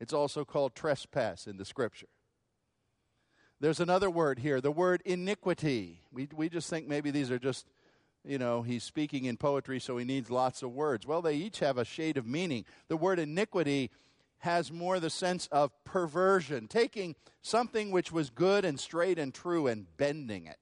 It's 0.00 0.12
also 0.12 0.44
called 0.44 0.74
trespass 0.74 1.46
in 1.46 1.56
the 1.56 1.64
scripture. 1.64 2.08
There's 3.58 3.80
another 3.80 4.10
word 4.10 4.38
here, 4.38 4.60
the 4.60 4.70
word 4.70 5.02
iniquity. 5.04 6.00
We, 6.12 6.28
we 6.34 6.48
just 6.48 6.68
think 6.70 6.86
maybe 6.86 7.10
these 7.10 7.30
are 7.30 7.38
just, 7.38 7.66
you 8.24 8.38
know, 8.38 8.62
he's 8.62 8.84
speaking 8.84 9.24
in 9.24 9.36
poetry, 9.36 9.80
so 9.80 9.96
he 9.96 10.04
needs 10.04 10.30
lots 10.30 10.62
of 10.62 10.72
words. 10.72 11.06
Well, 11.06 11.22
they 11.22 11.36
each 11.36 11.58
have 11.60 11.78
a 11.78 11.84
shade 11.84 12.16
of 12.16 12.26
meaning. 12.26 12.64
The 12.88 12.96
word 12.96 13.18
iniquity 13.18 13.90
has 14.40 14.72
more 14.72 14.98
the 15.00 15.10
sense 15.10 15.48
of 15.52 15.72
perversion, 15.84 16.66
taking 16.66 17.14
something 17.42 17.90
which 17.90 18.10
was 18.10 18.30
good 18.30 18.64
and 18.64 18.80
straight 18.80 19.18
and 19.18 19.32
true 19.34 19.66
and 19.66 19.86
bending 19.96 20.46
it, 20.46 20.56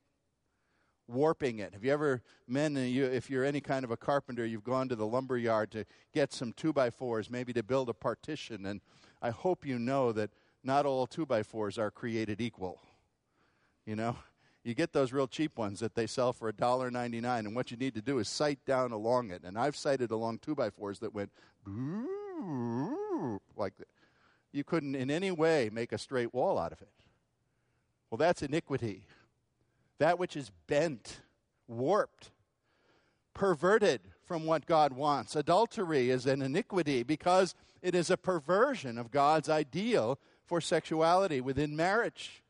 warping 1.07 1.61
it. 1.61 1.73
Have 1.73 1.85
you 1.85 1.93
ever, 1.93 2.23
men, 2.47 2.77
uh, 2.77 2.81
if 2.81 3.31
you're 3.31 3.45
any 3.45 3.61
kind 3.61 3.85
of 3.85 3.91
a 3.91 3.97
carpenter, 3.97 4.45
you've 4.45 4.65
gone 4.65 4.89
to 4.89 4.97
the 4.97 5.07
lumber 5.07 5.39
yard 5.39 5.71
to 5.73 5.85
get 6.13 6.33
some 6.33 6.53
two 6.53 6.73
by 6.73 6.91
fours, 6.91 7.31
maybe 7.31 7.53
to 7.53 7.63
build 7.63 7.89
a 7.89 7.95
partition. 7.95 8.67
And 8.67 8.81
I 9.23 9.31
hope 9.31 9.65
you 9.65 9.79
know 9.79 10.11
that 10.13 10.31
not 10.65 10.85
all 10.85 11.07
two 11.07 11.25
by 11.25 11.45
fours 11.45 11.79
are 11.79 11.91
created 11.91 12.41
equal. 12.41 12.81
You 13.87 13.95
know, 13.95 14.17
you 14.65 14.75
get 14.75 14.93
those 14.93 15.13
real 15.13 15.29
cheap 15.29 15.57
ones 15.57 15.79
that 15.81 15.95
they 15.95 16.09
sell 16.09 16.33
for 16.33 16.53
$1.99, 16.53 17.39
and 17.39 17.55
what 17.55 17.71
you 17.71 17.77
need 17.77 17.95
to 17.95 18.03
do 18.03 18.19
is 18.19 18.29
sight 18.29 18.59
down 18.67 18.91
along 18.91 19.31
it. 19.31 19.45
And 19.45 19.57
I've 19.57 19.77
sighted 19.77 20.11
along 20.11 20.41
two 20.41 20.57
by 20.57 20.69
fours 20.69 20.99
that 20.99 21.15
went 21.15 21.31
Mm-hmm. 22.41 23.37
like 23.57 23.77
that. 23.79 23.89
You 24.53 24.65
couldn't 24.65 24.95
in 24.95 25.11
any 25.11 25.31
way 25.31 25.71
make 25.73 25.93
a 25.93 25.99
straight 25.99 26.33
wall 26.33 26.59
out 26.59 26.73
of 26.73 26.81
it. 26.81 26.89
Well, 28.11 28.19
that's 28.19 28.43
iniquity. 28.43 29.07
That 29.99 30.19
which 30.19 30.37
is 30.37 30.51
bent, 30.67 31.21
warped, 31.67 32.31
perverted 33.35 34.01
from 34.25 34.47
what 34.47 34.67
God 34.67 34.93
wants. 34.93 35.37
Adultery 35.37 36.11
is 36.11 36.27
an 36.27 36.43
iniquity 36.43 37.03
because 37.03 37.55
it 37.83 37.95
is 37.95 38.11
a 38.11 38.17
perversion 38.17 38.99
of 38.99 39.11
God's 39.11 39.49
ideal 39.49 40.19
for 40.45 40.61
sexuality 40.61 41.41
within 41.41 41.77
marriage. 41.77 42.43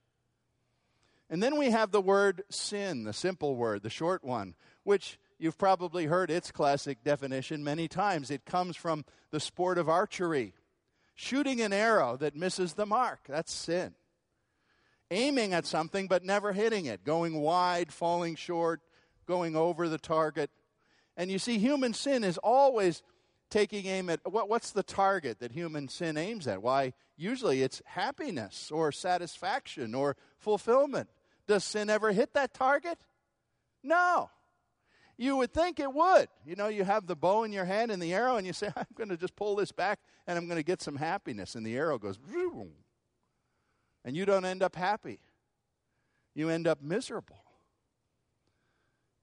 And 1.30 1.42
then 1.42 1.58
we 1.58 1.70
have 1.70 1.90
the 1.90 2.00
word 2.00 2.42
sin, 2.48 3.04
the 3.04 3.12
simple 3.12 3.56
word, 3.56 3.82
the 3.82 3.90
short 3.90 4.24
one, 4.24 4.54
which 4.84 5.18
you've 5.38 5.58
probably 5.58 6.06
heard 6.06 6.30
its 6.30 6.50
classic 6.50 7.02
definition 7.04 7.64
many 7.64 7.88
times. 7.88 8.30
It 8.30 8.44
comes 8.44 8.76
from 8.76 9.04
the 9.30 9.40
sport 9.40 9.78
of 9.78 9.88
archery 9.88 10.54
shooting 11.14 11.60
an 11.60 11.72
arrow 11.72 12.16
that 12.16 12.36
misses 12.36 12.74
the 12.74 12.86
mark. 12.86 13.20
That's 13.28 13.52
sin. 13.52 13.94
Aiming 15.10 15.52
at 15.52 15.66
something 15.66 16.06
but 16.06 16.24
never 16.24 16.52
hitting 16.52 16.86
it, 16.86 17.02
going 17.02 17.40
wide, 17.40 17.92
falling 17.92 18.36
short, 18.36 18.80
going 19.26 19.56
over 19.56 19.88
the 19.88 19.98
target. 19.98 20.50
And 21.16 21.30
you 21.30 21.38
see, 21.38 21.58
human 21.58 21.92
sin 21.92 22.22
is 22.22 22.38
always 22.38 23.02
taking 23.50 23.86
aim 23.86 24.10
at 24.10 24.20
what, 24.30 24.48
what's 24.48 24.70
the 24.70 24.82
target 24.82 25.40
that 25.40 25.52
human 25.52 25.88
sin 25.88 26.16
aims 26.16 26.46
at? 26.46 26.62
Why, 26.62 26.92
usually 27.16 27.62
it's 27.62 27.82
happiness 27.84 28.70
or 28.70 28.92
satisfaction 28.92 29.94
or 29.94 30.16
fulfillment. 30.38 31.08
Does 31.46 31.64
sin 31.64 31.90
ever 31.90 32.12
hit 32.12 32.34
that 32.34 32.54
target? 32.54 32.98
No. 33.82 34.30
You 35.18 35.36
would 35.38 35.52
think 35.52 35.80
it 35.80 35.92
would. 35.92 36.28
You 36.46 36.54
know, 36.54 36.68
you 36.68 36.84
have 36.84 37.08
the 37.08 37.16
bow 37.16 37.42
in 37.42 37.52
your 37.52 37.64
hand 37.64 37.90
and 37.90 38.00
the 38.00 38.14
arrow, 38.14 38.36
and 38.36 38.46
you 38.46 38.52
say, 38.52 38.70
I'm 38.76 38.86
going 38.94 39.08
to 39.08 39.16
just 39.16 39.34
pull 39.34 39.56
this 39.56 39.72
back 39.72 39.98
and 40.26 40.38
I'm 40.38 40.46
going 40.46 40.58
to 40.58 40.64
get 40.64 40.80
some 40.80 40.96
happiness. 40.96 41.56
And 41.56 41.66
the 41.66 41.76
arrow 41.76 41.98
goes, 41.98 42.18
and 44.04 44.16
you 44.16 44.24
don't 44.24 44.44
end 44.44 44.62
up 44.62 44.76
happy. 44.76 45.18
You 46.34 46.50
end 46.50 46.68
up 46.68 46.80
miserable. 46.80 47.42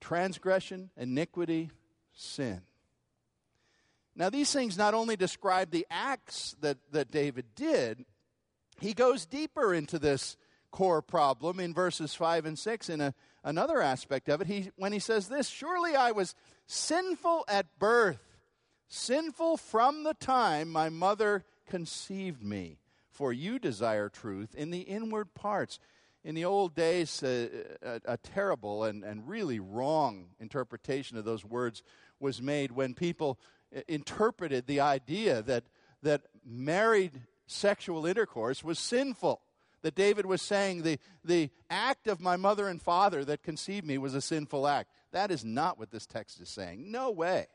Transgression, 0.00 0.90
iniquity, 0.98 1.70
sin. 2.12 2.60
Now, 4.14 4.30
these 4.30 4.52
things 4.52 4.76
not 4.76 4.94
only 4.94 5.16
describe 5.16 5.70
the 5.70 5.86
acts 5.90 6.54
that, 6.60 6.78
that 6.92 7.10
David 7.10 7.46
did, 7.54 8.04
he 8.80 8.92
goes 8.92 9.24
deeper 9.24 9.72
into 9.72 9.98
this 9.98 10.36
core 10.70 11.02
problem 11.02 11.60
in 11.60 11.74
verses 11.74 12.14
5 12.14 12.46
and 12.46 12.58
6 12.58 12.88
in 12.88 13.00
a, 13.00 13.14
another 13.44 13.80
aspect 13.80 14.28
of 14.28 14.40
it. 14.40 14.46
He, 14.46 14.70
when 14.76 14.92
he 14.92 14.98
says 14.98 15.28
this 15.28 15.48
Surely 15.48 15.94
I 15.94 16.12
was 16.12 16.34
sinful 16.66 17.44
at 17.48 17.78
birth, 17.78 18.20
sinful 18.88 19.56
from 19.56 20.04
the 20.04 20.14
time 20.14 20.68
my 20.68 20.88
mother 20.88 21.44
conceived 21.66 22.42
me. 22.42 22.78
For 23.10 23.32
you 23.32 23.58
desire 23.58 24.10
truth 24.10 24.54
in 24.54 24.70
the 24.70 24.80
inward 24.80 25.32
parts. 25.32 25.78
In 26.22 26.34
the 26.34 26.44
old 26.44 26.74
days, 26.74 27.22
uh, 27.22 27.48
a, 27.82 28.00
a, 28.04 28.16
terrible 28.18 28.84
and, 28.84 29.02
and 29.04 29.26
really 29.26 29.58
wrong 29.58 30.26
interpretation 30.38 31.16
of 31.16 31.24
those 31.24 31.44
words 31.44 31.82
was 32.20 32.42
made 32.42 32.72
when 32.72 32.92
people 32.92 33.38
interpreted 33.88 34.66
the 34.66 34.80
idea 34.80 35.40
that, 35.42 35.64
that 36.02 36.22
married 36.44 37.22
sexual 37.46 38.06
intercourse 38.06 38.62
was 38.62 38.78
sinful. 38.78 39.40
That 39.86 39.94
David 39.94 40.26
was 40.26 40.42
saying 40.42 40.82
the, 40.82 40.98
the 41.24 41.48
act 41.70 42.08
of 42.08 42.20
my 42.20 42.36
mother 42.36 42.66
and 42.66 42.82
father 42.82 43.24
that 43.24 43.44
conceived 43.44 43.86
me 43.86 43.98
was 43.98 44.16
a 44.16 44.20
sinful 44.20 44.66
act. 44.66 44.90
That 45.12 45.30
is 45.30 45.44
not 45.44 45.78
what 45.78 45.92
this 45.92 46.06
text 46.06 46.40
is 46.40 46.48
saying. 46.48 46.90
No 46.90 47.12
way. 47.12 47.46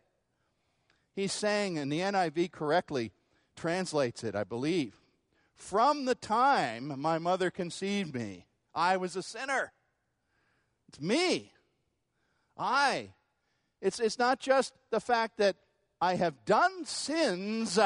He's 1.14 1.34
saying, 1.34 1.78
and 1.78 1.92
the 1.92 2.00
NIV 2.00 2.54
correctly 2.54 3.12
translates 3.58 4.24
it, 4.24 4.34
I 4.34 4.46
believe, 4.46 4.96
from 5.56 6.06
the 6.06 6.16
time 6.16 7.02
my 7.02 7.20
mother 7.20 7.52
conceived 7.52 8.16
me, 8.16 8.46
I 8.74 8.96
was 8.96 9.18
a 9.18 9.24
sinner. 9.24 9.74
It's 10.88 11.02
me. 11.02 11.52
I. 12.58 13.10
It's, 13.82 14.00
it's 14.00 14.18
not 14.18 14.40
just 14.40 14.72
the 14.90 15.02
fact 15.02 15.36
that 15.40 15.58
I 16.00 16.16
have 16.16 16.46
done 16.46 16.86
sins, 16.86 17.78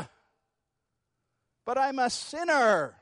but 1.66 1.80
I'm 1.80 1.98
a 1.98 2.12
sinner. 2.12 2.98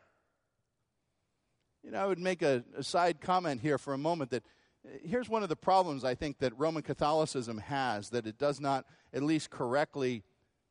You 1.83 1.91
know, 1.91 1.99
I 1.99 2.05
would 2.05 2.19
make 2.19 2.41
a, 2.41 2.63
a 2.77 2.83
side 2.83 3.19
comment 3.19 3.59
here 3.61 3.77
for 3.77 3.93
a 3.93 3.97
moment 3.97 4.31
that 4.31 4.43
uh, 4.85 4.89
here's 5.03 5.29
one 5.29 5.43
of 5.43 5.49
the 5.49 5.55
problems 5.55 6.05
I 6.05 6.15
think 6.15 6.39
that 6.39 6.57
Roman 6.57 6.81
Catholicism 6.81 7.57
has 7.57 8.09
that 8.11 8.25
it 8.25 8.37
does 8.37 8.61
not 8.61 8.85
at 9.13 9.21
least 9.21 9.49
correctly 9.49 10.23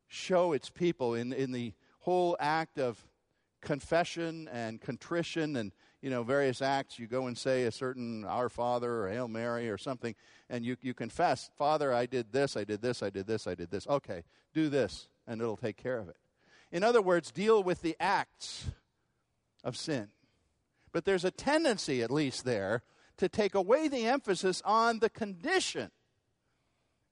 show 0.07 0.53
its 0.53 0.69
people 0.69 1.13
in, 1.13 1.31
in 1.31 1.51
the 1.51 1.73
whole 1.99 2.35
act 2.39 2.79
of 2.79 3.05
confession 3.61 4.49
and 4.51 4.81
contrition 4.81 5.55
and 5.55 5.71
you 6.01 6.09
know 6.09 6.23
various 6.23 6.61
acts. 6.61 6.99
You 6.99 7.07
go 7.07 7.27
and 7.27 7.37
say 7.37 7.63
a 7.63 7.71
certain 7.71 8.25
our 8.25 8.49
father 8.49 9.03
or 9.03 9.09
hail 9.09 9.27
mary 9.27 9.69
or 9.69 9.77
something 9.77 10.15
and 10.49 10.65
you, 10.65 10.75
you 10.81 10.93
confess 10.93 11.49
father 11.57 11.93
i 11.93 12.05
did 12.05 12.33
this 12.33 12.57
i 12.57 12.65
did 12.65 12.81
this 12.81 13.01
i 13.01 13.09
did 13.09 13.25
this 13.25 13.47
i 13.47 13.55
did 13.55 13.71
this. 13.71 13.87
Okay 13.87 14.23
do 14.53 14.67
this 14.67 15.07
and 15.27 15.41
it'll 15.41 15.57
take 15.57 15.77
care 15.77 15.99
of 15.99 16.09
it. 16.09 16.17
In 16.71 16.83
other 16.83 17.01
words 17.01 17.31
deal 17.31 17.63
with 17.63 17.81
the 17.81 17.95
acts 17.99 18.65
of 19.63 19.77
sin 19.77 20.09
but 20.93 21.05
there's 21.05 21.25
a 21.25 21.31
tendency 21.31 22.01
at 22.01 22.11
least 22.11 22.45
there 22.45 22.83
to 23.17 23.27
take 23.27 23.55
away 23.55 23.87
the 23.87 24.05
emphasis 24.05 24.61
on 24.63 24.99
the 24.99 25.09
condition 25.09 25.91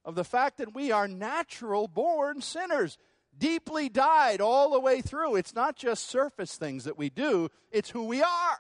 of 0.05 0.15
the 0.15 0.23
fact 0.23 0.57
that 0.57 0.73
we 0.73 0.91
are 0.91 1.07
natural 1.07 1.87
born 1.87 2.41
sinners 2.41 2.97
deeply 3.37 3.89
dyed 3.89 4.41
all 4.41 4.71
the 4.71 4.79
way 4.79 5.01
through. 5.01 5.35
It's 5.35 5.55
not 5.55 5.75
just 5.75 6.07
surface 6.07 6.57
things 6.57 6.85
that 6.85 6.97
we 6.97 7.09
do, 7.09 7.49
it's 7.71 7.89
who 7.89 8.05
we 8.05 8.21
are. 8.21 8.59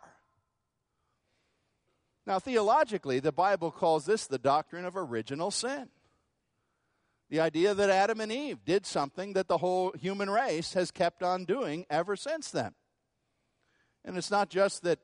Now, 2.27 2.39
theologically, 2.39 3.19
the 3.19 3.31
Bible 3.31 3.71
calls 3.71 4.05
this 4.05 4.27
the 4.27 4.37
doctrine 4.37 4.85
of 4.85 4.95
original 4.95 5.49
sin. 5.51 5.89
The 7.29 7.39
idea 7.39 7.73
that 7.73 7.89
Adam 7.89 8.21
and 8.21 8.31
Eve 8.31 8.63
did 8.63 8.85
something 8.85 9.33
that 9.33 9.47
the 9.47 9.57
whole 9.57 9.93
human 9.99 10.29
race 10.29 10.73
has 10.73 10.91
kept 10.91 11.23
on 11.23 11.45
doing 11.45 11.85
ever 11.89 12.15
since 12.15 12.51
then. 12.51 12.73
And 14.03 14.17
it's 14.17 14.31
not 14.31 14.49
just 14.49 14.83
that 14.83 14.99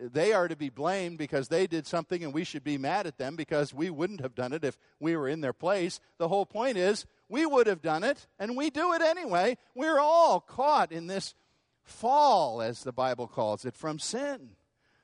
they 0.00 0.32
are 0.32 0.46
to 0.46 0.56
be 0.56 0.68
blamed 0.68 1.18
because 1.18 1.48
they 1.48 1.66
did 1.66 1.86
something 1.86 2.22
and 2.22 2.32
we 2.32 2.44
should 2.44 2.62
be 2.62 2.78
mad 2.78 3.06
at 3.06 3.18
them 3.18 3.36
because 3.36 3.74
we 3.74 3.90
wouldn't 3.90 4.20
have 4.20 4.34
done 4.34 4.52
it 4.52 4.64
if 4.64 4.78
we 5.00 5.16
were 5.16 5.28
in 5.28 5.40
their 5.40 5.52
place. 5.52 6.00
The 6.18 6.28
whole 6.28 6.46
point 6.46 6.76
is 6.76 7.04
we 7.28 7.44
would 7.44 7.66
have 7.66 7.82
done 7.82 8.04
it 8.04 8.26
and 8.38 8.56
we 8.56 8.70
do 8.70 8.92
it 8.92 9.02
anyway. 9.02 9.58
We're 9.74 9.98
all 9.98 10.40
caught 10.40 10.92
in 10.92 11.08
this 11.08 11.34
fall, 11.82 12.62
as 12.62 12.84
the 12.84 12.92
Bible 12.92 13.26
calls 13.26 13.64
it, 13.64 13.74
from 13.74 13.98
sin. 13.98 14.50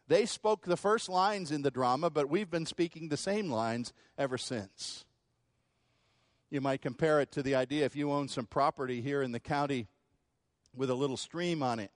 They 0.07 0.27
spoke 0.27 0.65
the 0.65 0.77
first 0.77 1.09
lines 1.09 1.51
in 1.51 1.63
the 1.63 1.71
drama, 1.71 2.11
but 2.11 2.29
we've 2.29 2.51
been 2.51 2.67
speaking 2.67 3.09
the 3.09 3.17
same 3.17 3.51
lines 3.51 3.93
ever 4.19 4.37
since. 4.37 5.07
You 6.51 6.61
might 6.61 6.83
compare 6.83 7.21
it 7.21 7.33
to 7.33 7.43
the 7.43 7.55
idea 7.55 7.87
if 7.87 7.97
you 7.97 8.13
own 8.13 8.29
some 8.29 8.47
property 8.47 9.01
here 9.01 9.23
in 9.23 9.33
the 9.33 9.41
county 9.41 9.89
with 10.77 10.91
a 10.91 10.95
little 10.95 11.17
stream 11.17 11.63
on 11.63 11.81
it. 11.81 11.91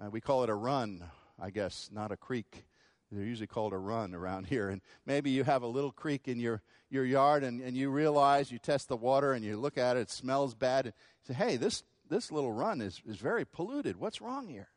Uh, 0.00 0.10
we 0.10 0.20
call 0.20 0.44
it 0.44 0.50
a 0.50 0.54
run 0.54 1.04
I 1.42 1.50
guess, 1.50 1.90
not 1.92 2.12
a 2.12 2.16
creek. 2.16 2.64
They're 3.10 3.24
usually 3.24 3.48
called 3.48 3.72
a 3.72 3.78
run 3.78 4.14
around 4.14 4.46
here. 4.48 4.68
And 4.68 4.80
maybe 5.04 5.30
you 5.30 5.44
have 5.44 5.62
a 5.62 5.66
little 5.66 5.90
creek 5.90 6.28
in 6.28 6.38
your, 6.38 6.62
your 6.88 7.04
yard 7.04 7.42
and, 7.42 7.60
and 7.60 7.76
you 7.76 7.90
realize, 7.90 8.52
you 8.52 8.58
test 8.58 8.88
the 8.88 8.96
water 8.96 9.32
and 9.32 9.44
you 9.44 9.56
look 9.56 9.76
at 9.76 9.96
it, 9.96 10.00
it 10.00 10.10
smells 10.10 10.54
bad. 10.54 10.86
And 10.86 10.94
say, 11.26 11.34
hey, 11.34 11.56
this, 11.56 11.82
this 12.08 12.30
little 12.30 12.52
run 12.52 12.80
is, 12.80 13.02
is 13.06 13.16
very 13.16 13.44
polluted. 13.44 13.96
What's 13.96 14.20
wrong 14.20 14.46
here? 14.46 14.68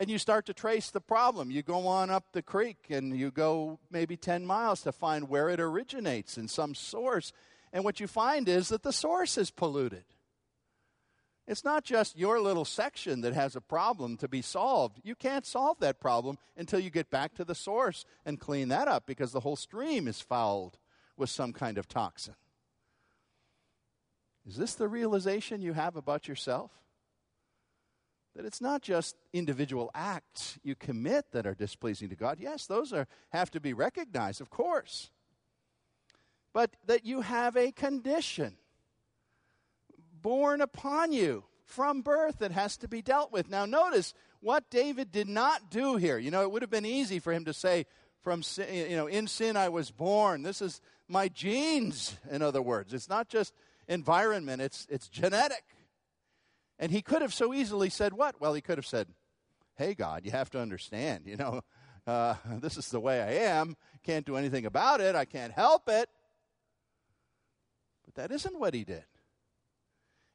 And 0.00 0.08
you 0.08 0.18
start 0.18 0.46
to 0.46 0.54
trace 0.54 0.90
the 0.90 1.00
problem. 1.00 1.50
You 1.50 1.62
go 1.62 1.86
on 1.86 2.08
up 2.10 2.32
the 2.32 2.42
creek 2.42 2.86
and 2.88 3.16
you 3.16 3.32
go 3.32 3.80
maybe 3.90 4.16
10 4.16 4.46
miles 4.46 4.82
to 4.82 4.92
find 4.92 5.28
where 5.28 5.48
it 5.48 5.58
originates 5.58 6.38
in 6.38 6.46
some 6.46 6.74
source. 6.74 7.32
And 7.72 7.84
what 7.84 7.98
you 7.98 8.06
find 8.06 8.48
is 8.48 8.68
that 8.68 8.84
the 8.84 8.92
source 8.92 9.36
is 9.36 9.50
polluted. 9.50 10.04
It's 11.48 11.64
not 11.64 11.82
just 11.82 12.18
your 12.18 12.40
little 12.40 12.66
section 12.66 13.22
that 13.22 13.32
has 13.32 13.56
a 13.56 13.60
problem 13.62 14.18
to 14.18 14.28
be 14.28 14.42
solved. 14.42 15.00
You 15.02 15.14
can't 15.14 15.46
solve 15.46 15.80
that 15.80 15.98
problem 15.98 16.36
until 16.58 16.78
you 16.78 16.90
get 16.90 17.10
back 17.10 17.34
to 17.36 17.44
the 17.44 17.54
source 17.54 18.04
and 18.26 18.38
clean 18.38 18.68
that 18.68 18.86
up 18.86 19.06
because 19.06 19.32
the 19.32 19.40
whole 19.40 19.56
stream 19.56 20.06
is 20.06 20.20
fouled 20.20 20.78
with 21.16 21.30
some 21.30 21.54
kind 21.54 21.78
of 21.78 21.88
toxin. 21.88 22.34
Is 24.46 24.56
this 24.56 24.74
the 24.74 24.88
realization 24.88 25.62
you 25.62 25.72
have 25.72 25.96
about 25.96 26.28
yourself? 26.28 26.70
that 28.38 28.46
it's 28.46 28.60
not 28.60 28.82
just 28.82 29.16
individual 29.32 29.90
acts 29.96 30.60
you 30.62 30.76
commit 30.76 31.32
that 31.32 31.44
are 31.44 31.56
displeasing 31.56 32.08
to 32.08 32.14
God. 32.14 32.38
Yes, 32.38 32.66
those 32.66 32.92
are, 32.92 33.08
have 33.30 33.50
to 33.50 33.58
be 33.58 33.72
recognized, 33.72 34.40
of 34.40 34.48
course. 34.48 35.10
But 36.52 36.76
that 36.86 37.04
you 37.04 37.22
have 37.22 37.56
a 37.56 37.72
condition 37.72 38.56
born 40.22 40.60
upon 40.60 41.12
you 41.12 41.44
from 41.64 42.00
birth 42.00 42.38
that 42.38 42.52
has 42.52 42.76
to 42.78 42.88
be 42.88 43.02
dealt 43.02 43.30
with. 43.30 43.50
Now, 43.50 43.66
notice 43.66 44.14
what 44.40 44.70
David 44.70 45.12
did 45.12 45.28
not 45.28 45.70
do 45.70 45.96
here. 45.96 46.18
You 46.18 46.30
know, 46.30 46.42
it 46.42 46.50
would 46.50 46.62
have 46.62 46.70
been 46.70 46.86
easy 46.86 47.18
for 47.18 47.32
him 47.32 47.44
to 47.44 47.52
say, 47.52 47.86
from 48.22 48.42
sin, 48.42 48.90
you 48.90 48.96
know, 48.96 49.06
in 49.06 49.26
sin 49.26 49.56
I 49.56 49.68
was 49.68 49.90
born. 49.90 50.42
This 50.42 50.60
is 50.60 50.80
my 51.08 51.28
genes, 51.28 52.16
in 52.30 52.42
other 52.42 52.62
words. 52.62 52.92
It's 52.92 53.08
not 53.08 53.28
just 53.28 53.54
environment, 53.86 54.60
it's, 54.60 54.86
it's 54.90 55.08
genetic. 55.08 55.64
And 56.78 56.92
he 56.92 57.02
could 57.02 57.22
have 57.22 57.34
so 57.34 57.52
easily 57.52 57.90
said 57.90 58.12
what? 58.12 58.40
Well, 58.40 58.54
he 58.54 58.60
could 58.60 58.78
have 58.78 58.86
said, 58.86 59.08
Hey, 59.76 59.94
God, 59.94 60.24
you 60.24 60.32
have 60.32 60.50
to 60.50 60.60
understand, 60.60 61.24
you 61.26 61.36
know, 61.36 61.62
uh, 62.06 62.34
this 62.60 62.76
is 62.76 62.88
the 62.90 63.00
way 63.00 63.22
I 63.22 63.50
am. 63.50 63.76
Can't 64.02 64.26
do 64.26 64.36
anything 64.36 64.66
about 64.66 65.00
it. 65.00 65.14
I 65.14 65.24
can't 65.24 65.52
help 65.52 65.88
it. 65.88 66.08
But 68.04 68.14
that 68.14 68.32
isn't 68.32 68.58
what 68.58 68.74
he 68.74 68.84
did. 68.84 69.04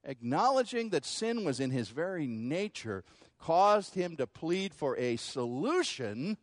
Acknowledging 0.06 0.90
that 0.90 1.06
sin 1.06 1.46
was 1.46 1.60
in 1.60 1.72
his 1.72 1.90
very 1.90 2.28
nature 2.28 3.04
caused 3.40 3.96
him 3.96 4.16
to 4.18 4.28
plead 4.28 4.74
for 4.74 4.98
a 4.98 5.16
solution 5.16 6.38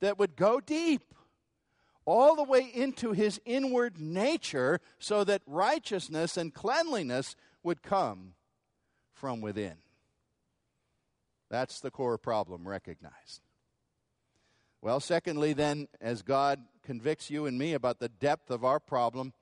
that 0.00 0.18
would 0.18 0.36
go 0.36 0.60
deep 0.60 1.14
all 2.04 2.34
the 2.34 2.42
way 2.42 2.70
into 2.74 3.12
his 3.12 3.40
inward 3.44 4.00
nature 4.00 4.80
so 4.98 5.24
that 5.24 5.42
righteousness 5.46 6.36
and 6.36 6.52
cleanliness 6.52 7.36
would 7.62 7.82
come 7.82 8.34
from 9.12 9.40
within. 9.40 9.76
That's 11.48 11.80
the 11.80 11.90
core 11.90 12.18
problem 12.18 12.66
recognized. 12.66 13.42
Well, 14.80 14.98
secondly, 14.98 15.52
then, 15.52 15.86
as 16.00 16.22
God 16.22 16.60
convicts 16.82 17.30
you 17.30 17.46
and 17.46 17.56
me 17.56 17.74
about 17.74 18.00
the 18.00 18.08
depth 18.08 18.50
of 18.50 18.64
our 18.64 18.80
problem, 18.80 19.32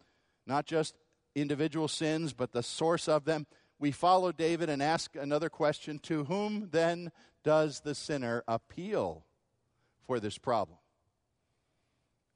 not 0.46 0.66
just 0.66 0.96
individual 1.34 1.88
sins, 1.88 2.34
but 2.34 2.52
the 2.52 2.62
source 2.62 3.08
of 3.08 3.24
them, 3.24 3.46
we 3.80 3.90
follow 3.90 4.30
David 4.30 4.68
and 4.68 4.82
ask 4.82 5.16
another 5.16 5.48
question 5.48 5.98
To 6.00 6.24
whom 6.24 6.68
then 6.70 7.10
does 7.42 7.80
the 7.80 7.94
sinner 7.94 8.44
appeal 8.46 9.24
for 10.06 10.20
this 10.20 10.38
problem? 10.38 10.78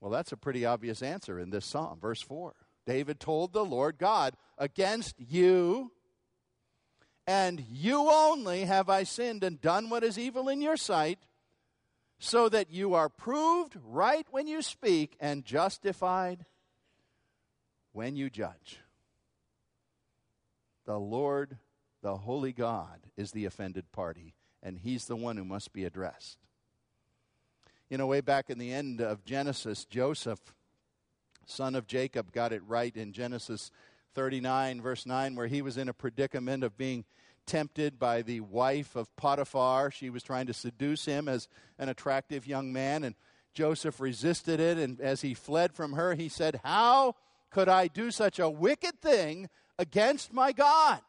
Well, 0.01 0.11
that's 0.11 0.33
a 0.33 0.37
pretty 0.37 0.65
obvious 0.65 1.03
answer 1.03 1.39
in 1.39 1.51
this 1.51 1.67
psalm, 1.67 2.01
verse 2.01 2.21
4. 2.21 2.55
David 2.87 3.21
told 3.21 3.53
the 3.53 3.65
Lord 3.65 3.99
God, 3.99 4.35
Against 4.59 5.15
you 5.19 5.93
and 7.27 7.65
you 7.71 8.11
only 8.11 8.65
have 8.65 8.89
I 8.89 9.05
sinned 9.05 9.45
and 9.45 9.61
done 9.61 9.89
what 9.89 10.05
is 10.05 10.19
evil 10.19 10.49
in 10.49 10.61
your 10.61 10.77
sight, 10.77 11.19
so 12.19 12.49
that 12.49 12.71
you 12.71 12.95
are 12.95 13.09
proved 13.09 13.77
right 13.83 14.27
when 14.31 14.47
you 14.47 14.63
speak 14.63 15.17
and 15.21 15.45
justified 15.45 16.45
when 17.93 18.17
you 18.17 18.29
judge. 18.31 18.84
The 20.85 20.99
Lord, 20.99 21.59
the 22.03 22.17
Holy 22.17 22.53
God, 22.53 23.01
is 23.17 23.33
the 23.33 23.45
offended 23.45 23.91
party, 23.93 24.35
and 24.63 24.79
He's 24.79 25.07
the 25.07 25.17
one 25.17 25.37
who 25.37 25.45
must 25.45 25.73
be 25.73 25.85
addressed. 25.85 26.39
You 27.89 27.99
know, 27.99 28.07
way 28.07 28.21
back 28.21 28.51
in 28.51 28.59
the 28.59 28.73
end 28.73 29.01
of 29.01 29.25
Genesis, 29.25 29.85
Joseph, 29.85 30.41
son 31.47 31.75
of 31.75 31.87
Jacob, 31.87 32.33
got 32.33 32.53
it 32.53 32.63
right 32.67 32.95
in 32.97 33.13
Genesis 33.13 33.71
39, 34.15 34.81
verse 34.81 35.07
9, 35.07 35.35
where 35.37 35.47
he 35.47 35.63
was 35.63 35.77
in 35.77 35.89
a 35.89 35.95
predicament 35.95 36.65
of 36.65 36.77
being 36.77 37.05
tempted 37.47 37.99
by 37.99 38.23
the 38.23 38.41
wife 38.41 38.97
of 38.97 39.15
Potiphar. 39.17 39.91
She 39.91 40.11
was 40.11 40.23
trying 40.23 40.47
to 40.47 40.55
seduce 40.55 41.05
him 41.05 41.29
as 41.29 41.49
an 41.79 41.89
attractive 41.89 42.47
young 42.47 42.73
man, 42.73 43.05
and 43.05 43.15
Joseph 43.53 44.01
resisted 44.01 44.61
it. 44.61 44.79
And 44.79 45.01
as 45.01 45.23
he 45.23 45.35
fled 45.35 45.73
from 45.75 45.93
her, 45.93 46.15
he 46.15 46.29
said, 46.29 46.61
How 46.65 47.17
could 47.51 47.69
I 47.69 47.89
do 47.89 48.11
such 48.11 48.39
a 48.39 48.51
wicked 48.51 49.01
thing 49.01 49.49
against 49.79 50.33
my 50.33 50.53
God? 50.53 51.01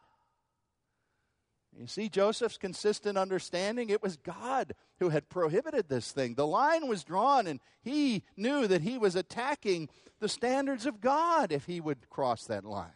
You 1.78 1.86
see 1.86 2.08
Joseph's 2.08 2.56
consistent 2.56 3.18
understanding? 3.18 3.90
It 3.90 4.02
was 4.02 4.16
God 4.16 4.72
who 4.98 5.10
had 5.10 5.28
prohibited 5.28 5.88
this 5.88 6.10
thing. 6.10 6.34
The 6.34 6.46
line 6.46 6.88
was 6.88 7.04
drawn, 7.04 7.46
and 7.46 7.60
he 7.82 8.22
knew 8.36 8.66
that 8.66 8.80
he 8.80 8.96
was 8.96 9.14
attacking 9.14 9.90
the 10.18 10.28
standards 10.28 10.86
of 10.86 11.02
God 11.02 11.52
if 11.52 11.66
he 11.66 11.80
would 11.80 12.08
cross 12.08 12.44
that 12.46 12.64
line. 12.64 12.88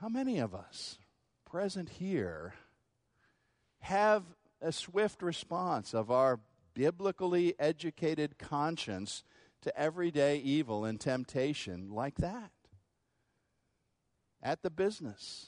How 0.00 0.08
many 0.10 0.38
of 0.38 0.54
us 0.54 0.98
present 1.46 1.88
here 1.88 2.52
have 3.80 4.24
a 4.60 4.72
swift 4.72 5.22
response 5.22 5.94
of 5.94 6.10
our 6.10 6.40
biblically 6.74 7.54
educated 7.58 8.38
conscience 8.38 9.24
to 9.62 9.78
everyday 9.78 10.36
evil 10.36 10.84
and 10.84 11.00
temptation 11.00 11.88
like 11.90 12.16
that? 12.16 12.50
At 14.44 14.62
the 14.62 14.70
business, 14.70 15.46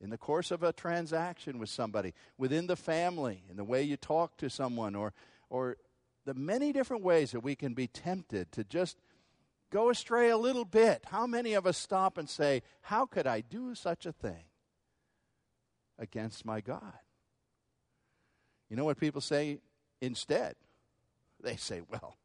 in 0.00 0.10
the 0.10 0.18
course 0.18 0.50
of 0.50 0.64
a 0.64 0.72
transaction 0.72 1.58
with 1.58 1.68
somebody, 1.68 2.14
within 2.36 2.66
the 2.66 2.76
family, 2.76 3.44
in 3.48 3.56
the 3.56 3.64
way 3.64 3.82
you 3.82 3.96
talk 3.96 4.36
to 4.38 4.50
someone, 4.50 4.96
or, 4.96 5.12
or 5.48 5.76
the 6.24 6.34
many 6.34 6.72
different 6.72 7.04
ways 7.04 7.30
that 7.32 7.40
we 7.40 7.54
can 7.54 7.74
be 7.74 7.86
tempted 7.86 8.50
to 8.52 8.64
just 8.64 8.96
go 9.70 9.90
astray 9.90 10.30
a 10.30 10.36
little 10.36 10.64
bit. 10.64 11.04
How 11.06 11.26
many 11.26 11.54
of 11.54 11.66
us 11.66 11.78
stop 11.78 12.18
and 12.18 12.28
say, 12.28 12.62
How 12.80 13.06
could 13.06 13.26
I 13.26 13.42
do 13.42 13.74
such 13.74 14.06
a 14.06 14.12
thing 14.12 14.44
against 15.98 16.44
my 16.44 16.60
God? 16.60 16.98
You 18.68 18.76
know 18.76 18.84
what 18.84 18.98
people 18.98 19.20
say 19.20 19.58
instead? 20.00 20.54
They 21.40 21.56
say, 21.56 21.82
Well, 21.88 22.16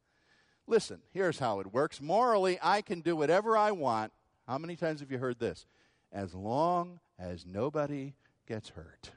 listen, 0.66 1.00
here's 1.12 1.38
how 1.38 1.60
it 1.60 1.72
works. 1.72 2.00
Morally, 2.00 2.58
I 2.62 2.82
can 2.82 3.02
do 3.02 3.14
whatever 3.14 3.56
I 3.56 3.72
want. 3.72 4.12
How 4.46 4.58
many 4.58 4.74
times 4.74 5.00
have 5.00 5.12
you 5.12 5.18
heard 5.18 5.38
this? 5.38 5.66
As 6.12 6.34
long 6.34 7.00
as 7.18 7.44
nobody 7.46 8.14
gets 8.46 8.70
hurt. 8.70 9.12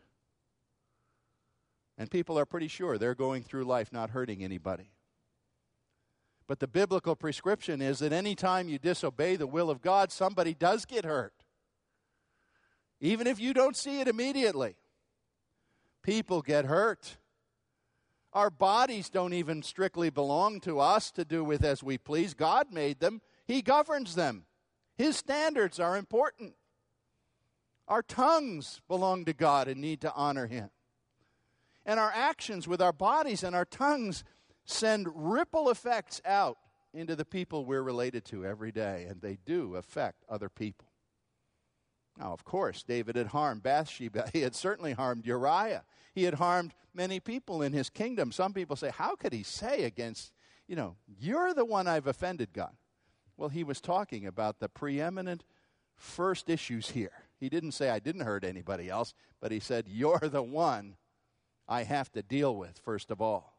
And 1.97 2.09
people 2.09 2.37
are 2.39 2.45
pretty 2.45 2.67
sure 2.67 2.97
they're 2.97 3.15
going 3.15 3.43
through 3.43 3.63
life 3.63 3.93
not 3.93 4.09
hurting 4.09 4.43
anybody. 4.43 4.91
But 6.47 6.59
the 6.59 6.67
biblical 6.67 7.15
prescription 7.15 7.81
is 7.81 7.99
that 7.99 8.11
anytime 8.11 8.67
you 8.67 8.77
disobey 8.77 9.35
the 9.35 9.47
will 9.47 9.69
of 9.69 9.81
God, 9.81 10.11
somebody 10.11 10.53
does 10.53 10.85
get 10.85 11.05
hurt. 11.05 11.33
Even 12.99 13.25
if 13.25 13.39
you 13.39 13.53
don't 13.53 13.77
see 13.77 14.01
it 14.01 14.07
immediately, 14.07 14.75
people 16.03 16.41
get 16.41 16.65
hurt. 16.65 17.17
Our 18.33 18.49
bodies 18.49 19.09
don't 19.09 19.33
even 19.33 19.63
strictly 19.63 20.09
belong 20.09 20.59
to 20.61 20.79
us 20.79 21.11
to 21.11 21.23
do 21.25 21.43
with 21.43 21.63
as 21.63 21.83
we 21.83 21.97
please. 21.97 22.33
God 22.33 22.71
made 22.71 22.99
them, 22.99 23.21
He 23.45 23.61
governs 23.61 24.15
them. 24.15 24.45
His 24.95 25.17
standards 25.17 25.79
are 25.79 25.97
important. 25.97 26.53
Our 27.87 28.01
tongues 28.01 28.81
belong 28.87 29.25
to 29.25 29.33
God 29.33 29.67
and 29.67 29.81
need 29.81 30.01
to 30.01 30.13
honor 30.13 30.47
Him. 30.47 30.69
And 31.85 31.99
our 31.99 32.11
actions 32.13 32.67
with 32.67 32.81
our 32.81 32.93
bodies 32.93 33.43
and 33.43 33.55
our 33.55 33.65
tongues 33.65 34.23
send 34.65 35.07
ripple 35.13 35.69
effects 35.69 36.21
out 36.25 36.57
into 36.93 37.15
the 37.15 37.25
people 37.25 37.65
we're 37.65 37.81
related 37.81 38.25
to 38.25 38.45
every 38.45 38.71
day, 38.71 39.05
and 39.09 39.21
they 39.21 39.37
do 39.45 39.75
affect 39.75 40.23
other 40.29 40.49
people. 40.49 40.87
Now, 42.17 42.33
of 42.33 42.43
course, 42.43 42.83
David 42.83 43.15
had 43.15 43.27
harmed 43.27 43.63
Bathsheba. 43.63 44.29
He 44.33 44.41
had 44.41 44.55
certainly 44.55 44.93
harmed 44.93 45.25
Uriah. 45.25 45.83
He 46.13 46.23
had 46.23 46.35
harmed 46.35 46.73
many 46.93 47.19
people 47.19 47.61
in 47.61 47.73
his 47.73 47.89
kingdom. 47.89 48.31
Some 48.31 48.53
people 48.53 48.75
say, 48.75 48.91
How 48.93 49.15
could 49.15 49.33
he 49.33 49.43
say 49.43 49.83
against, 49.83 50.33
you 50.67 50.75
know, 50.75 50.97
you're 51.19 51.53
the 51.53 51.65
one 51.65 51.87
I've 51.87 52.07
offended, 52.07 52.53
God? 52.53 52.75
Well, 53.37 53.49
he 53.49 53.63
was 53.63 53.81
talking 53.81 54.27
about 54.27 54.59
the 54.59 54.69
preeminent 54.69 55.43
first 55.95 56.49
issues 56.49 56.91
here. 56.91 57.20
He 57.41 57.49
didn't 57.49 57.71
say, 57.71 57.89
I 57.89 57.99
didn't 57.99 58.21
hurt 58.21 58.43
anybody 58.43 58.87
else, 58.87 59.15
but 59.41 59.51
he 59.51 59.59
said, 59.59 59.85
You're 59.89 60.29
the 60.29 60.43
one 60.43 60.95
I 61.67 61.83
have 61.83 62.11
to 62.13 62.21
deal 62.21 62.55
with, 62.55 62.79
first 62.85 63.09
of 63.09 63.19
all. 63.19 63.57